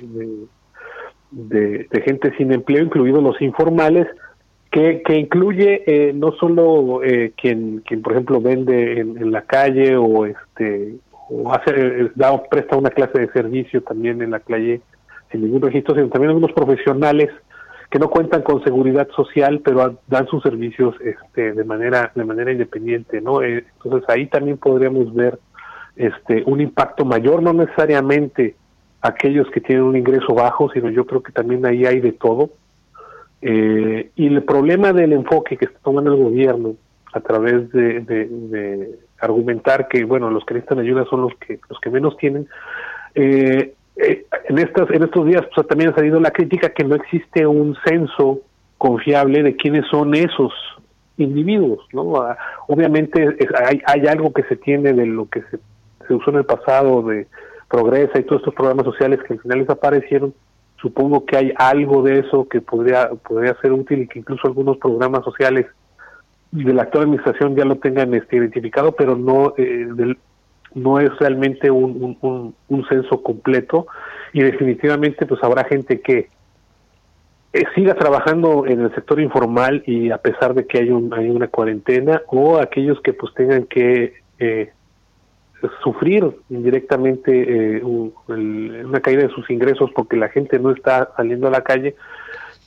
[1.30, 4.08] de, gente sin empleo, incluidos los informales,
[4.72, 9.98] que, que incluye eh, no solo eh, quien, quien, por ejemplo, vende en, la calle
[9.98, 10.96] o este
[11.30, 14.80] o hace eh, da presta una clase de servicio también en la calle
[15.34, 17.30] sin ningún registro, sino también algunos profesionales
[17.92, 22.54] que no cuentan con seguridad social, pero dan sus servicios este, de manera de manera
[22.54, 23.44] independiente, ¿no?
[23.44, 25.38] entonces ahí también podríamos ver
[25.96, 28.56] este, un impacto mayor, no necesariamente
[29.04, 32.50] aquellos que tienen un ingreso bajo, sino yo creo que también ahí hay de todo.
[33.42, 36.76] Eh, y el problema del enfoque que está tomando el gobierno
[37.12, 41.90] a través de, argumentar que bueno los que necesitan ayuda son los que los que
[41.90, 42.48] menos tienen
[43.16, 46.96] eh, eh, en estas en estos días pues, también ha salido la crítica que no
[46.96, 48.42] existe un censo
[48.78, 50.52] confiable de quiénes son esos
[51.18, 52.38] individuos no ah,
[52.68, 55.60] obviamente hay, hay algo que se tiene de lo que se
[56.08, 57.28] se usó en el pasado de
[57.68, 60.34] Progresa y todos estos programas sociales que al final desaparecieron,
[60.80, 64.78] supongo que hay algo de eso que podría, podría ser útil y que incluso algunos
[64.78, 65.66] programas sociales
[66.52, 69.88] de la actual administración ya lo tengan este, identificado, pero no, eh,
[70.76, 73.88] no es realmente un, un, un, censo completo.
[74.34, 76.30] Y definitivamente pues habrá gente que
[77.54, 81.30] eh, siga trabajando en el sector informal y a pesar de que hay, un, hay
[81.30, 84.72] una cuarentena o aquellos que pues tengan que eh,
[85.84, 91.52] sufrir indirectamente eh, una caída de sus ingresos porque la gente no está saliendo a
[91.52, 91.96] la calle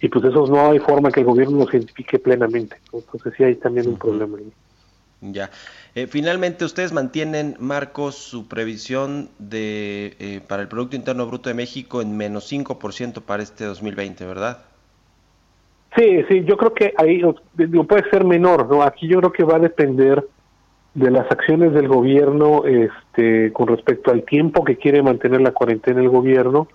[0.01, 2.77] y pues eso no hay forma que el gobierno los identifique plenamente.
[2.93, 4.53] Entonces sí hay también un problema ahí.
[5.21, 5.51] Ya.
[5.95, 11.55] Eh, finalmente, ustedes mantienen, Marcos, su previsión de eh, para el Producto Interno Bruto de
[11.55, 14.59] México en menos 5% para este 2020, ¿verdad?
[15.97, 17.23] Sí, sí, yo creo que ahí
[17.89, 18.83] puede ser menor, ¿no?
[18.83, 20.27] Aquí yo creo que va a depender
[20.97, 26.01] de las acciones del gobierno este, con respecto al tiempo que quiere mantener la cuarentena
[26.01, 26.69] el gobierno,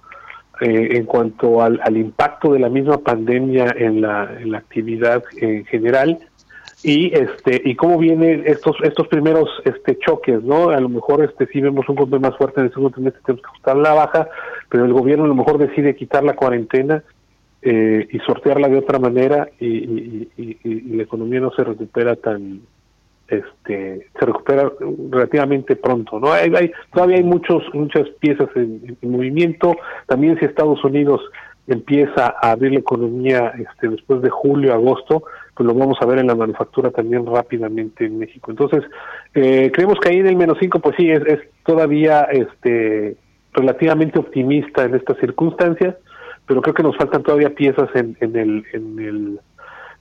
[0.61, 6.19] eh, en cuanto al, impacto de la misma pandemia en la, actividad en general
[6.83, 11.47] y este y cómo vienen estos estos primeros este choques no a lo mejor este
[11.47, 14.27] si vemos un golpe más fuerte en el segundo trimestre tenemos que ajustar la baja
[14.69, 17.03] pero el gobierno a lo mejor decide quitar la cuarentena
[17.61, 22.61] eh, y sortearla de otra manera y, y la economía no se recupera tan
[23.31, 24.71] este se recupera
[25.09, 29.75] relativamente pronto no hay, todavía hay muchos muchas piezas en, movimiento
[30.07, 31.21] también si Estados Unidos
[31.67, 35.23] empieza a abrir la economía este, después de julio, agosto,
[35.55, 38.51] pues lo vamos a ver en la manufactura también rápidamente en México.
[38.51, 38.83] Entonces,
[39.33, 43.15] eh, creemos que ahí en el menos 5, pues sí, es, es todavía este,
[43.53, 45.95] relativamente optimista en estas circunstancias,
[46.45, 49.39] pero creo que nos faltan todavía piezas en, en el, en el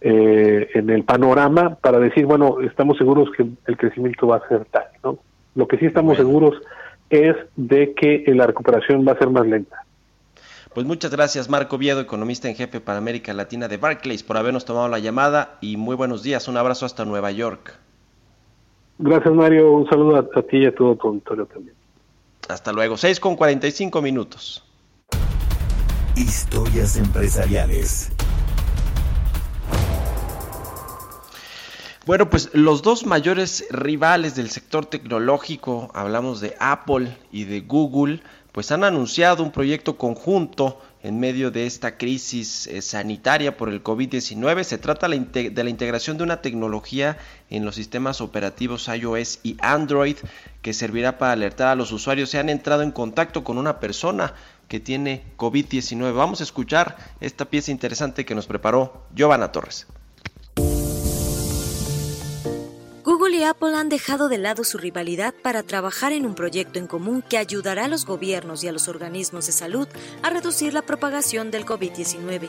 [0.00, 4.64] eh, en el panorama para decir, bueno, estamos seguros que el crecimiento va a ser
[4.66, 5.18] tal, ¿no?
[5.54, 6.54] Lo que sí estamos seguros
[7.10, 9.84] es de que la recuperación va a ser más lenta.
[10.72, 14.64] Pues muchas gracias Marco Viedo, economista en jefe para América Latina de Barclays, por habernos
[14.64, 16.46] tomado la llamada y muy buenos días.
[16.46, 17.76] Un abrazo hasta Nueva York.
[18.98, 21.74] Gracias Mario, un saludo a, ti y a todo tu auditorio también.
[22.48, 24.64] Hasta luego, 6 con 45 minutos.
[26.14, 28.09] Historias empresariales.
[32.10, 38.20] Bueno, pues los dos mayores rivales del sector tecnológico, hablamos de Apple y de Google,
[38.50, 43.84] pues han anunciado un proyecto conjunto en medio de esta crisis eh, sanitaria por el
[43.84, 44.64] COVID-19.
[44.64, 47.16] Se trata de la integración de una tecnología
[47.48, 50.16] en los sistemas operativos iOS y Android
[50.62, 54.34] que servirá para alertar a los usuarios si han entrado en contacto con una persona
[54.66, 56.12] que tiene COVID-19.
[56.12, 59.86] Vamos a escuchar esta pieza interesante que nos preparó Giovanna Torres.
[63.30, 66.88] Google y Apple han dejado de lado su rivalidad para trabajar en un proyecto en
[66.88, 69.86] común que ayudará a los gobiernos y a los organismos de salud
[70.24, 72.48] a reducir la propagación del COVID-19.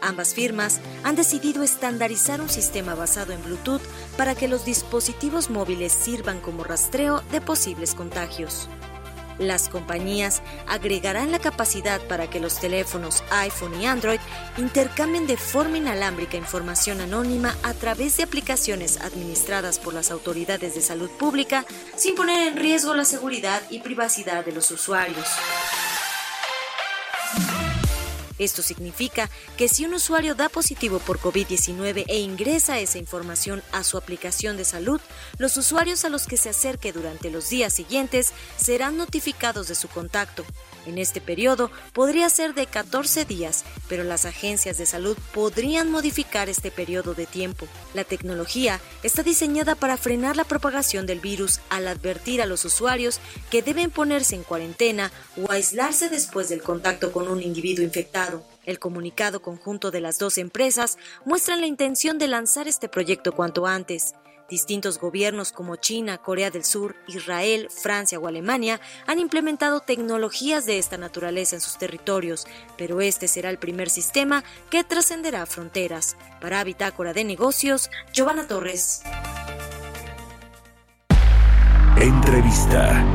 [0.00, 3.82] Ambas firmas han decidido estandarizar un sistema basado en Bluetooth
[4.16, 8.68] para que los dispositivos móviles sirvan como rastreo de posibles contagios.
[9.42, 14.20] Las compañías agregarán la capacidad para que los teléfonos iPhone y Android
[14.56, 20.80] intercambien de forma inalámbrica información anónima a través de aplicaciones administradas por las autoridades de
[20.80, 21.66] salud pública
[21.96, 25.26] sin poner en riesgo la seguridad y privacidad de los usuarios.
[28.42, 33.84] Esto significa que si un usuario da positivo por COVID-19 e ingresa esa información a
[33.84, 35.00] su aplicación de salud,
[35.38, 39.86] los usuarios a los que se acerque durante los días siguientes serán notificados de su
[39.88, 40.44] contacto.
[40.86, 46.48] En este periodo podría ser de 14 días, pero las agencias de salud podrían modificar
[46.48, 47.66] este periodo de tiempo.
[47.94, 53.20] La tecnología está diseñada para frenar la propagación del virus al advertir a los usuarios
[53.50, 58.42] que deben ponerse en cuarentena o aislarse después del contacto con un individuo infectado.
[58.64, 63.66] El comunicado conjunto de las dos empresas muestra la intención de lanzar este proyecto cuanto
[63.66, 64.14] antes.
[64.52, 70.76] Distintos gobiernos como China, Corea del Sur, Israel, Francia o Alemania han implementado tecnologías de
[70.76, 72.46] esta naturaleza en sus territorios,
[72.76, 76.18] pero este será el primer sistema que trascenderá fronteras.
[76.38, 79.00] Para Bitácora de Negocios, Giovanna Torres.
[81.96, 83.06] Entrevista.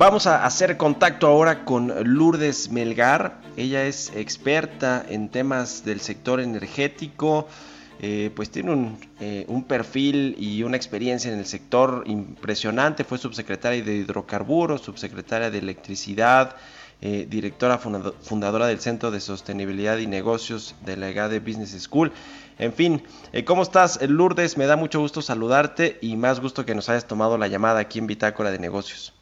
[0.00, 3.42] Vamos a hacer contacto ahora con Lourdes Melgar.
[3.58, 7.46] Ella es experta en temas del sector energético.
[8.00, 13.04] Eh, pues tiene eh, un, perfil y una experiencia en el sector impresionante.
[13.04, 16.56] Fue subsecretaria de hidrocarburos, subsecretaria de electricidad,
[17.02, 22.10] eh, directora fundadora del Centro de Sostenibilidad y Negocios de la EGADE Business School.
[22.58, 23.02] En fin,
[23.44, 24.56] ¿cómo estás, Lourdes?
[24.56, 27.98] Me da mucho gusto saludarte y más gusto que nos hayas tomado la llamada aquí
[27.98, 29.12] en Bitácora de Negocios.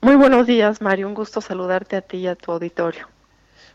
[0.00, 1.08] Muy buenos días, Mario.
[1.08, 3.08] Un gusto saludarte a ti y a tu auditorio.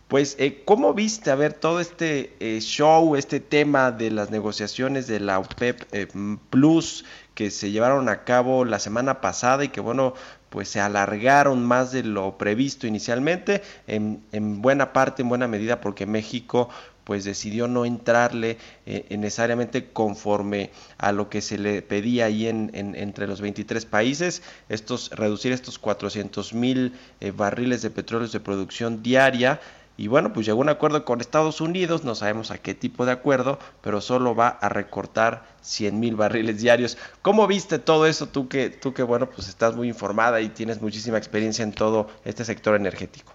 [0.07, 5.07] Pues, eh, ¿cómo viste a ver todo este eh, show, este tema de las negociaciones
[5.07, 6.07] de la OPEP eh,
[6.49, 7.03] Plus
[7.34, 10.13] que se llevaron a cabo la semana pasada y que, bueno,
[10.54, 15.82] pues se alargaron más de lo previsto inicialmente, en, en buena parte, en buena medida,
[15.82, 16.70] porque México
[17.06, 22.70] pues decidió no entrarle eh, necesariamente conforme a lo que se le pedía ahí en,
[22.76, 29.01] entre los 23 países, estos, reducir estos 400 mil eh, barriles de petróleo de producción
[29.01, 29.60] diaria.
[29.95, 33.11] Y bueno, pues llegó un acuerdo con Estados Unidos, no sabemos a qué tipo de
[33.11, 36.97] acuerdo, pero solo va a recortar 100 mil barriles diarios.
[37.21, 40.81] ¿Cómo viste todo eso tú que, tú que, bueno, pues estás muy informada y tienes
[40.81, 43.33] muchísima experiencia en todo este sector energético?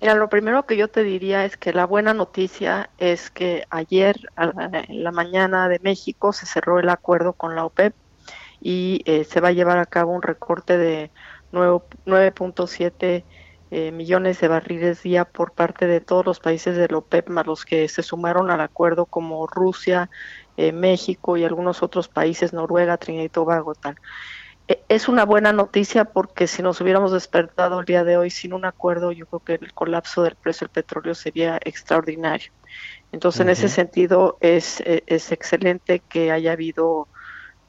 [0.00, 4.16] Mira, lo primero que yo te diría es que la buena noticia es que ayer
[4.36, 7.94] en la mañana de México se cerró el acuerdo con la OPEP
[8.60, 11.10] y eh, se va a llevar a cabo un recorte de
[11.52, 13.24] 9.7
[13.70, 17.46] eh, millones de barriles día por parte de todos los países de la OPEP, más
[17.46, 20.08] los que se sumaron al acuerdo como Rusia,
[20.56, 23.96] eh, México y algunos otros países, Noruega, Trinidad y Tobago, tal.
[24.68, 28.52] E, es una buena noticia porque si nos hubiéramos despertado el día de hoy sin
[28.52, 32.52] un acuerdo, yo creo que el colapso del precio del petróleo sería extraordinario.
[33.12, 37.08] Entonces, en ese sentido, es, e, es, excelente que haya habido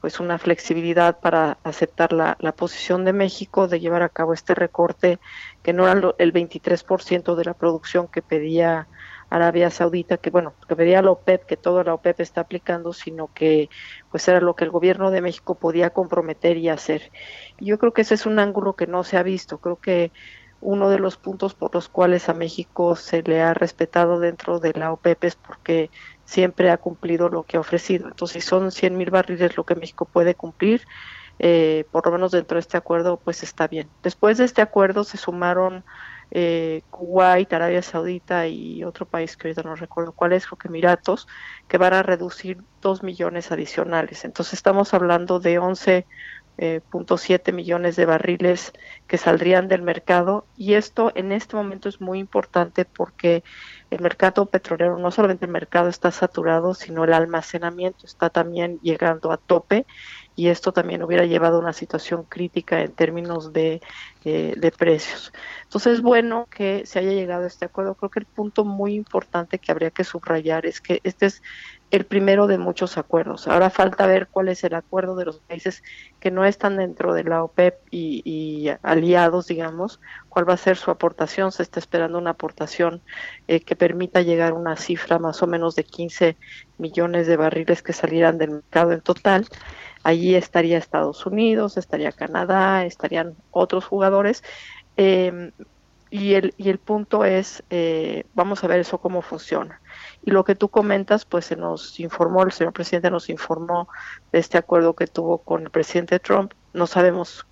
[0.00, 4.54] pues una flexibilidad para aceptar la, la, posición de México de llevar a cabo este
[4.54, 5.18] recorte
[5.62, 8.88] que no era el 23% de la producción que pedía
[9.30, 13.32] Arabia Saudita, que bueno, que pedía la OPEP, que toda la OPEP está aplicando, sino
[13.32, 13.70] que
[14.10, 17.12] pues era lo que el gobierno de México podía comprometer y hacer.
[17.58, 19.58] Yo creo que ese es un ángulo que no se ha visto.
[19.58, 20.10] Creo que
[20.60, 24.72] uno de los puntos por los cuales a México se le ha respetado dentro de
[24.74, 25.90] la OPEP es porque
[26.30, 28.06] siempre ha cumplido lo que ha ofrecido.
[28.06, 30.82] Entonces, son 100 mil barriles lo que México puede cumplir,
[31.40, 33.90] eh, por lo menos dentro de este acuerdo, pues está bien.
[34.02, 35.84] Después de este acuerdo se sumaron
[36.30, 40.68] eh, Kuwait, Arabia Saudita y otro país que ahorita no recuerdo cuál es, creo que
[40.68, 41.26] Emiratos,
[41.66, 44.24] que van a reducir 2 millones adicionales.
[44.24, 46.06] Entonces estamos hablando de 11
[46.62, 46.82] eh,
[47.16, 48.72] siete millones de barriles
[49.06, 53.42] que saldrían del mercado y esto en este momento es muy importante porque
[53.88, 59.32] el mercado petrolero, no solamente el mercado está saturado, sino el almacenamiento está también llegando
[59.32, 59.86] a tope
[60.36, 63.80] y esto también hubiera llevado a una situación crítica en términos de,
[64.24, 65.32] eh, de precios.
[65.62, 67.94] Entonces es bueno que se haya llegado a este acuerdo.
[67.94, 71.42] Creo que el punto muy importante que habría que subrayar es que este es
[71.90, 73.48] el primero de muchos acuerdos.
[73.48, 75.82] Ahora falta ver cuál es el acuerdo de los países
[76.20, 80.90] que no están dentro de la OPEP y, aliados, digamos, cuál va a ser su
[80.90, 81.50] aportación.
[81.50, 83.02] Se está esperando una aportación
[83.48, 86.36] eh, que permita llegar a una cifra más o menos de 15
[86.78, 89.46] millones de barriles que salieran del mercado en total.
[90.04, 94.44] Allí estaría Estados Unidos, estaría Canadá, estarían otros jugadores.
[94.96, 95.50] Eh,
[96.10, 99.79] y el, y el punto es, eh, vamos a ver eso cómo funciona.
[100.22, 103.88] Y lo que tú comentas, pues se nos informó, el señor presidente nos informó
[104.32, 106.52] de este acuerdo que tuvo con el presidente Trump.
[106.72, 107.46] No sabemos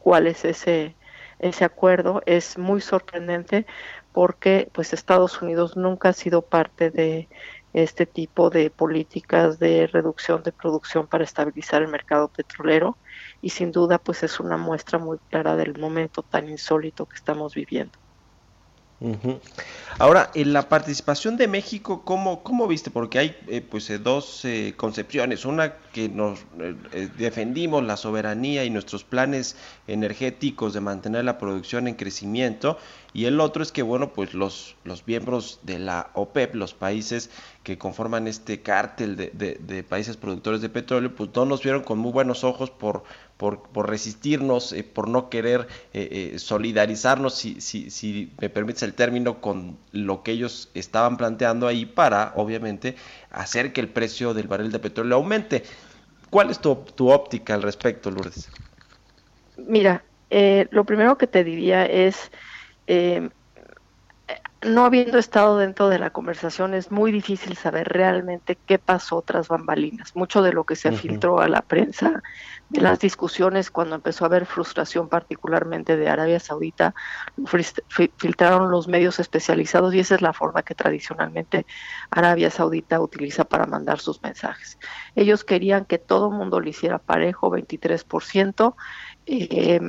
[0.00, 0.96] cuál es ese,
[1.38, 2.22] ese acuerdo.
[2.26, 3.66] Es muy sorprendente
[4.12, 7.28] porque pues Estados Unidos nunca ha sido parte de
[7.72, 12.96] este tipo de políticas de reducción de producción para estabilizar el mercado petrolero
[13.42, 17.54] y sin duda pues es una muestra muy clara del momento tan insólito que estamos
[17.54, 17.98] viviendo.
[19.98, 22.90] Ahora, en la participación de México, ¿cómo, cómo viste?
[22.90, 25.44] Porque hay eh, pues eh, dos eh, concepciones.
[25.44, 26.40] Una que nos
[27.16, 32.78] defendimos la soberanía y nuestros planes energéticos de mantener la producción en crecimiento
[33.14, 37.30] y el otro es que, bueno, pues los, los miembros de la OPEP, los países
[37.62, 41.98] que conforman este cártel de, de, países productores de petróleo, pues no nos vieron con
[41.98, 43.04] muy buenos ojos por,
[43.38, 49.40] por, por resistirnos, eh, por no querer eh, eh, solidarizarnos, si, me permites el término,
[49.40, 52.96] con lo que ellos estaban planteando ahí para, obviamente,
[53.30, 55.62] hacer que el precio del barril de petróleo aumente.
[56.30, 58.50] ¿Cuál es tu, tu óptica al respecto, Lourdes?
[59.56, 60.04] Mira,
[60.70, 62.30] lo primero que te diría es
[62.88, 63.30] eh,
[64.62, 69.46] no habiendo estado dentro de la conversación es muy difícil saber realmente qué pasó tras
[69.46, 70.16] bambalinas.
[70.16, 72.22] Mucho de lo que se filtró a la prensa,
[72.68, 76.94] de las discusiones cuando empezó a haber frustración particularmente de Arabia Saudita,
[78.16, 81.64] filtraron los medios especializados y esa es la forma que tradicionalmente
[82.10, 84.76] Arabia Saudita utiliza para mandar sus mensajes.
[85.14, 88.74] Ellos querían que todo el mundo lo hiciera parejo, 23%.
[89.26, 89.80] Eh,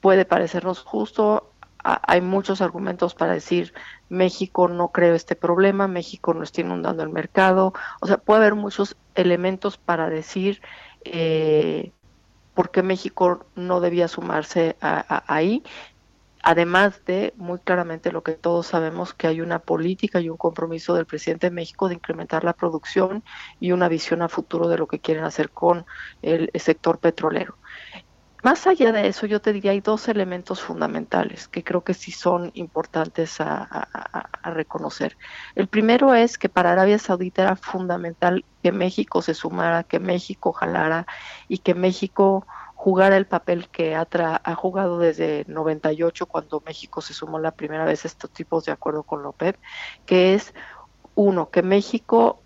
[0.00, 1.49] puede parecernos justo,
[1.82, 3.72] hay muchos argumentos para decir
[4.08, 8.54] México no creo este problema, México no está inundando el mercado, o sea, puede haber
[8.54, 10.60] muchos elementos para decir
[11.04, 11.92] eh,
[12.54, 15.62] por qué México no debía sumarse ahí,
[16.42, 20.94] además de muy claramente lo que todos sabemos que hay una política y un compromiso
[20.94, 23.22] del presidente de México de incrementar la producción
[23.60, 25.86] y una visión a futuro de lo que quieren hacer con
[26.22, 27.56] el sector petrolero.
[28.42, 32.10] Más allá de eso, yo te diría, hay dos elementos fundamentales que creo que sí
[32.10, 33.88] son importantes a,
[34.42, 35.18] reconocer.
[35.54, 40.52] El primero es que para Arabia Saudita era fundamental que México se sumara, que México
[40.52, 41.06] jalara
[41.46, 44.08] y que México jugara el papel que ha,
[44.42, 48.72] ha jugado desde 98 cuando México se sumó la primera vez a estos tipos de
[48.72, 49.56] acuerdo con la OPEP,
[50.06, 50.54] que es
[51.14, 52.42] uno, que México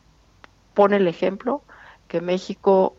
[0.74, 1.62] pone el ejemplo,
[2.08, 2.96] que México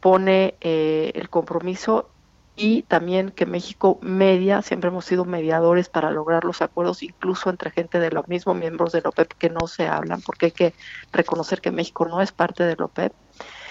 [0.00, 2.10] pone eh, el compromiso
[2.56, 7.70] y también que México media, siempre hemos sido mediadores para lograr los acuerdos, incluso entre
[7.70, 10.74] gente de los mismos miembros de la OPEP que no se hablan, porque hay que
[11.12, 13.12] reconocer que México no es parte de la OPEP.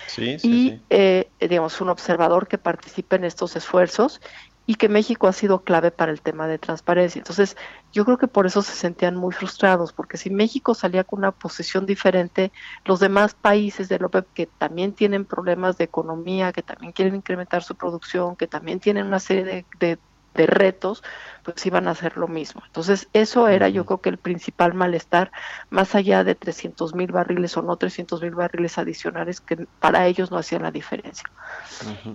[0.07, 4.21] Sí, sí, y, eh, digamos, un observador que participe en estos esfuerzos
[4.67, 7.19] y que México ha sido clave para el tema de transparencia.
[7.19, 7.55] Entonces,
[7.93, 11.31] yo creo que por eso se sentían muy frustrados, porque si México salía con una
[11.31, 12.51] posición diferente,
[12.85, 17.15] los demás países de la OPEP que también tienen problemas de economía, que también quieren
[17.15, 19.99] incrementar su producción, que también tienen una serie de, de
[20.35, 21.03] retos,
[21.43, 22.61] pues iban a hacer lo mismo.
[22.65, 25.31] Entonces, eso era yo creo que el principal malestar,
[25.69, 30.31] más allá de 300 mil barriles o no 300 mil barriles adicionales, que para ellos
[30.31, 31.29] no hacían la diferencia.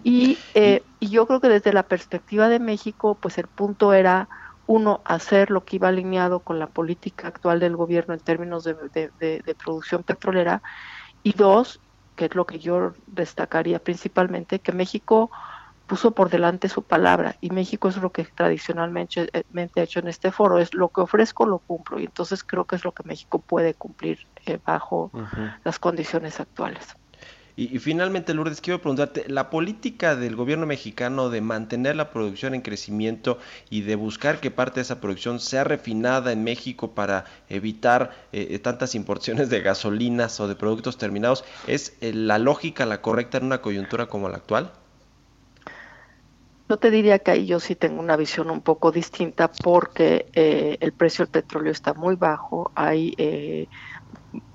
[0.05, 4.29] y, eh, y yo creo que desde la perspectiva de México, pues el punto era
[4.71, 8.77] uno, hacer lo que iba alineado con la política actual del gobierno en términos de,
[9.19, 10.63] de, producción petrolera,
[11.25, 11.81] y dos,
[12.15, 15.29] que es lo que yo destacaría principalmente, que México
[15.91, 20.31] puso por delante su palabra y México es lo que tradicionalmente ha hecho en este
[20.31, 23.41] foro, es lo que ofrezco lo cumplo y entonces creo que es lo que México
[23.41, 25.11] puede cumplir eh, bajo
[25.65, 26.95] las condiciones actuales.
[27.57, 32.63] Y, finalmente, Lourdes, quiero preguntarte, la política del gobierno mexicano de mantener la producción en
[32.63, 33.39] crecimiento
[33.69, 38.57] y de buscar que parte de esa producción sea refinada en México para evitar eh,
[38.61, 43.47] tantas importaciones de gasolinas o de productos terminados, ¿es eh, la lógica la correcta en
[43.47, 44.73] una coyuntura como la actual?
[46.71, 50.79] Yo te diría que ahí yo sí tengo una visión un poco distinta porque eh,
[50.81, 53.67] el precio del petróleo está muy bajo, hay eh,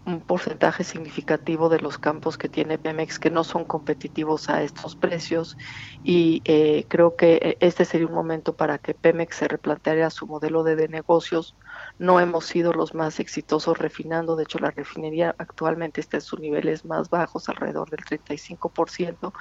[0.06, 4.96] un porcentaje significativo de los campos que tiene Pemex que no son competitivos a estos
[4.96, 5.58] precios
[6.04, 10.64] y eh, creo que este sería un momento para que Pemex se replanteara su modelo
[10.64, 11.58] de, negocios.
[11.98, 16.40] No hemos sido los más exitosos refinando, de hecho la refinería actualmente está en sus
[16.40, 19.34] niveles más bajos, alrededor del 35%,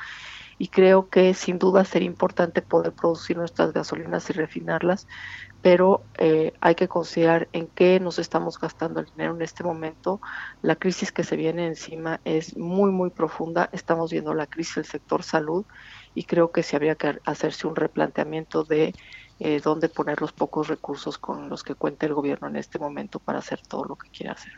[0.59, 5.07] y creo que sin duda sería importante poder producir nuestras gasolinas y refinarlas,
[5.61, 10.21] pero eh, hay que considerar en qué nos estamos gastando el dinero en este momento.
[10.61, 13.71] La crisis que se viene encima es muy, muy profunda.
[13.73, 15.65] Estamos viendo la crisis del sector salud
[16.15, 18.95] y creo que sí habría que hacerse un replanteamiento de
[19.39, 23.21] eh, dónde poner los pocos recursos con los que cuenta el gobierno en este momento
[23.21, 24.53] para hacer todo lo que quiere hacer.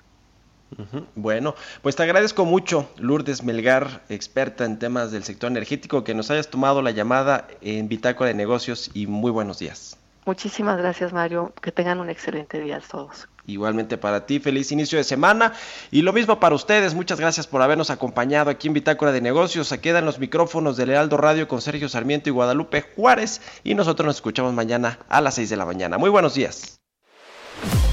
[1.14, 6.30] Bueno, pues te agradezco mucho, Lourdes Melgar, experta en temas del sector energético, que nos
[6.30, 9.96] hayas tomado la llamada en Bitácora de Negocios y muy buenos días.
[10.26, 11.52] Muchísimas gracias, Mario.
[11.62, 13.28] Que tengan un excelente día todos.
[13.46, 15.52] Igualmente para ti, feliz inicio de semana.
[15.92, 19.68] Y lo mismo para ustedes, muchas gracias por habernos acompañado aquí en Bitácora de Negocios.
[19.68, 23.40] Se quedan los micrófonos de Lealdo Radio con Sergio Sarmiento y Guadalupe Juárez.
[23.62, 25.96] Y nosotros nos escuchamos mañana a las 6 de la mañana.
[25.96, 26.75] Muy buenos días.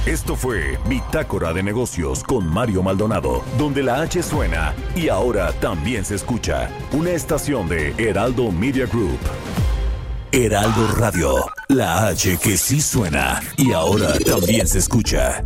[0.05, 6.03] Esto fue Bitácora de Negocios con Mario Maldonado, donde la H suena y ahora también
[6.03, 6.69] se escucha.
[6.91, 9.17] Una estación de Heraldo Media Group.
[10.33, 15.45] Heraldo Radio, la H que sí suena y ahora también se escucha.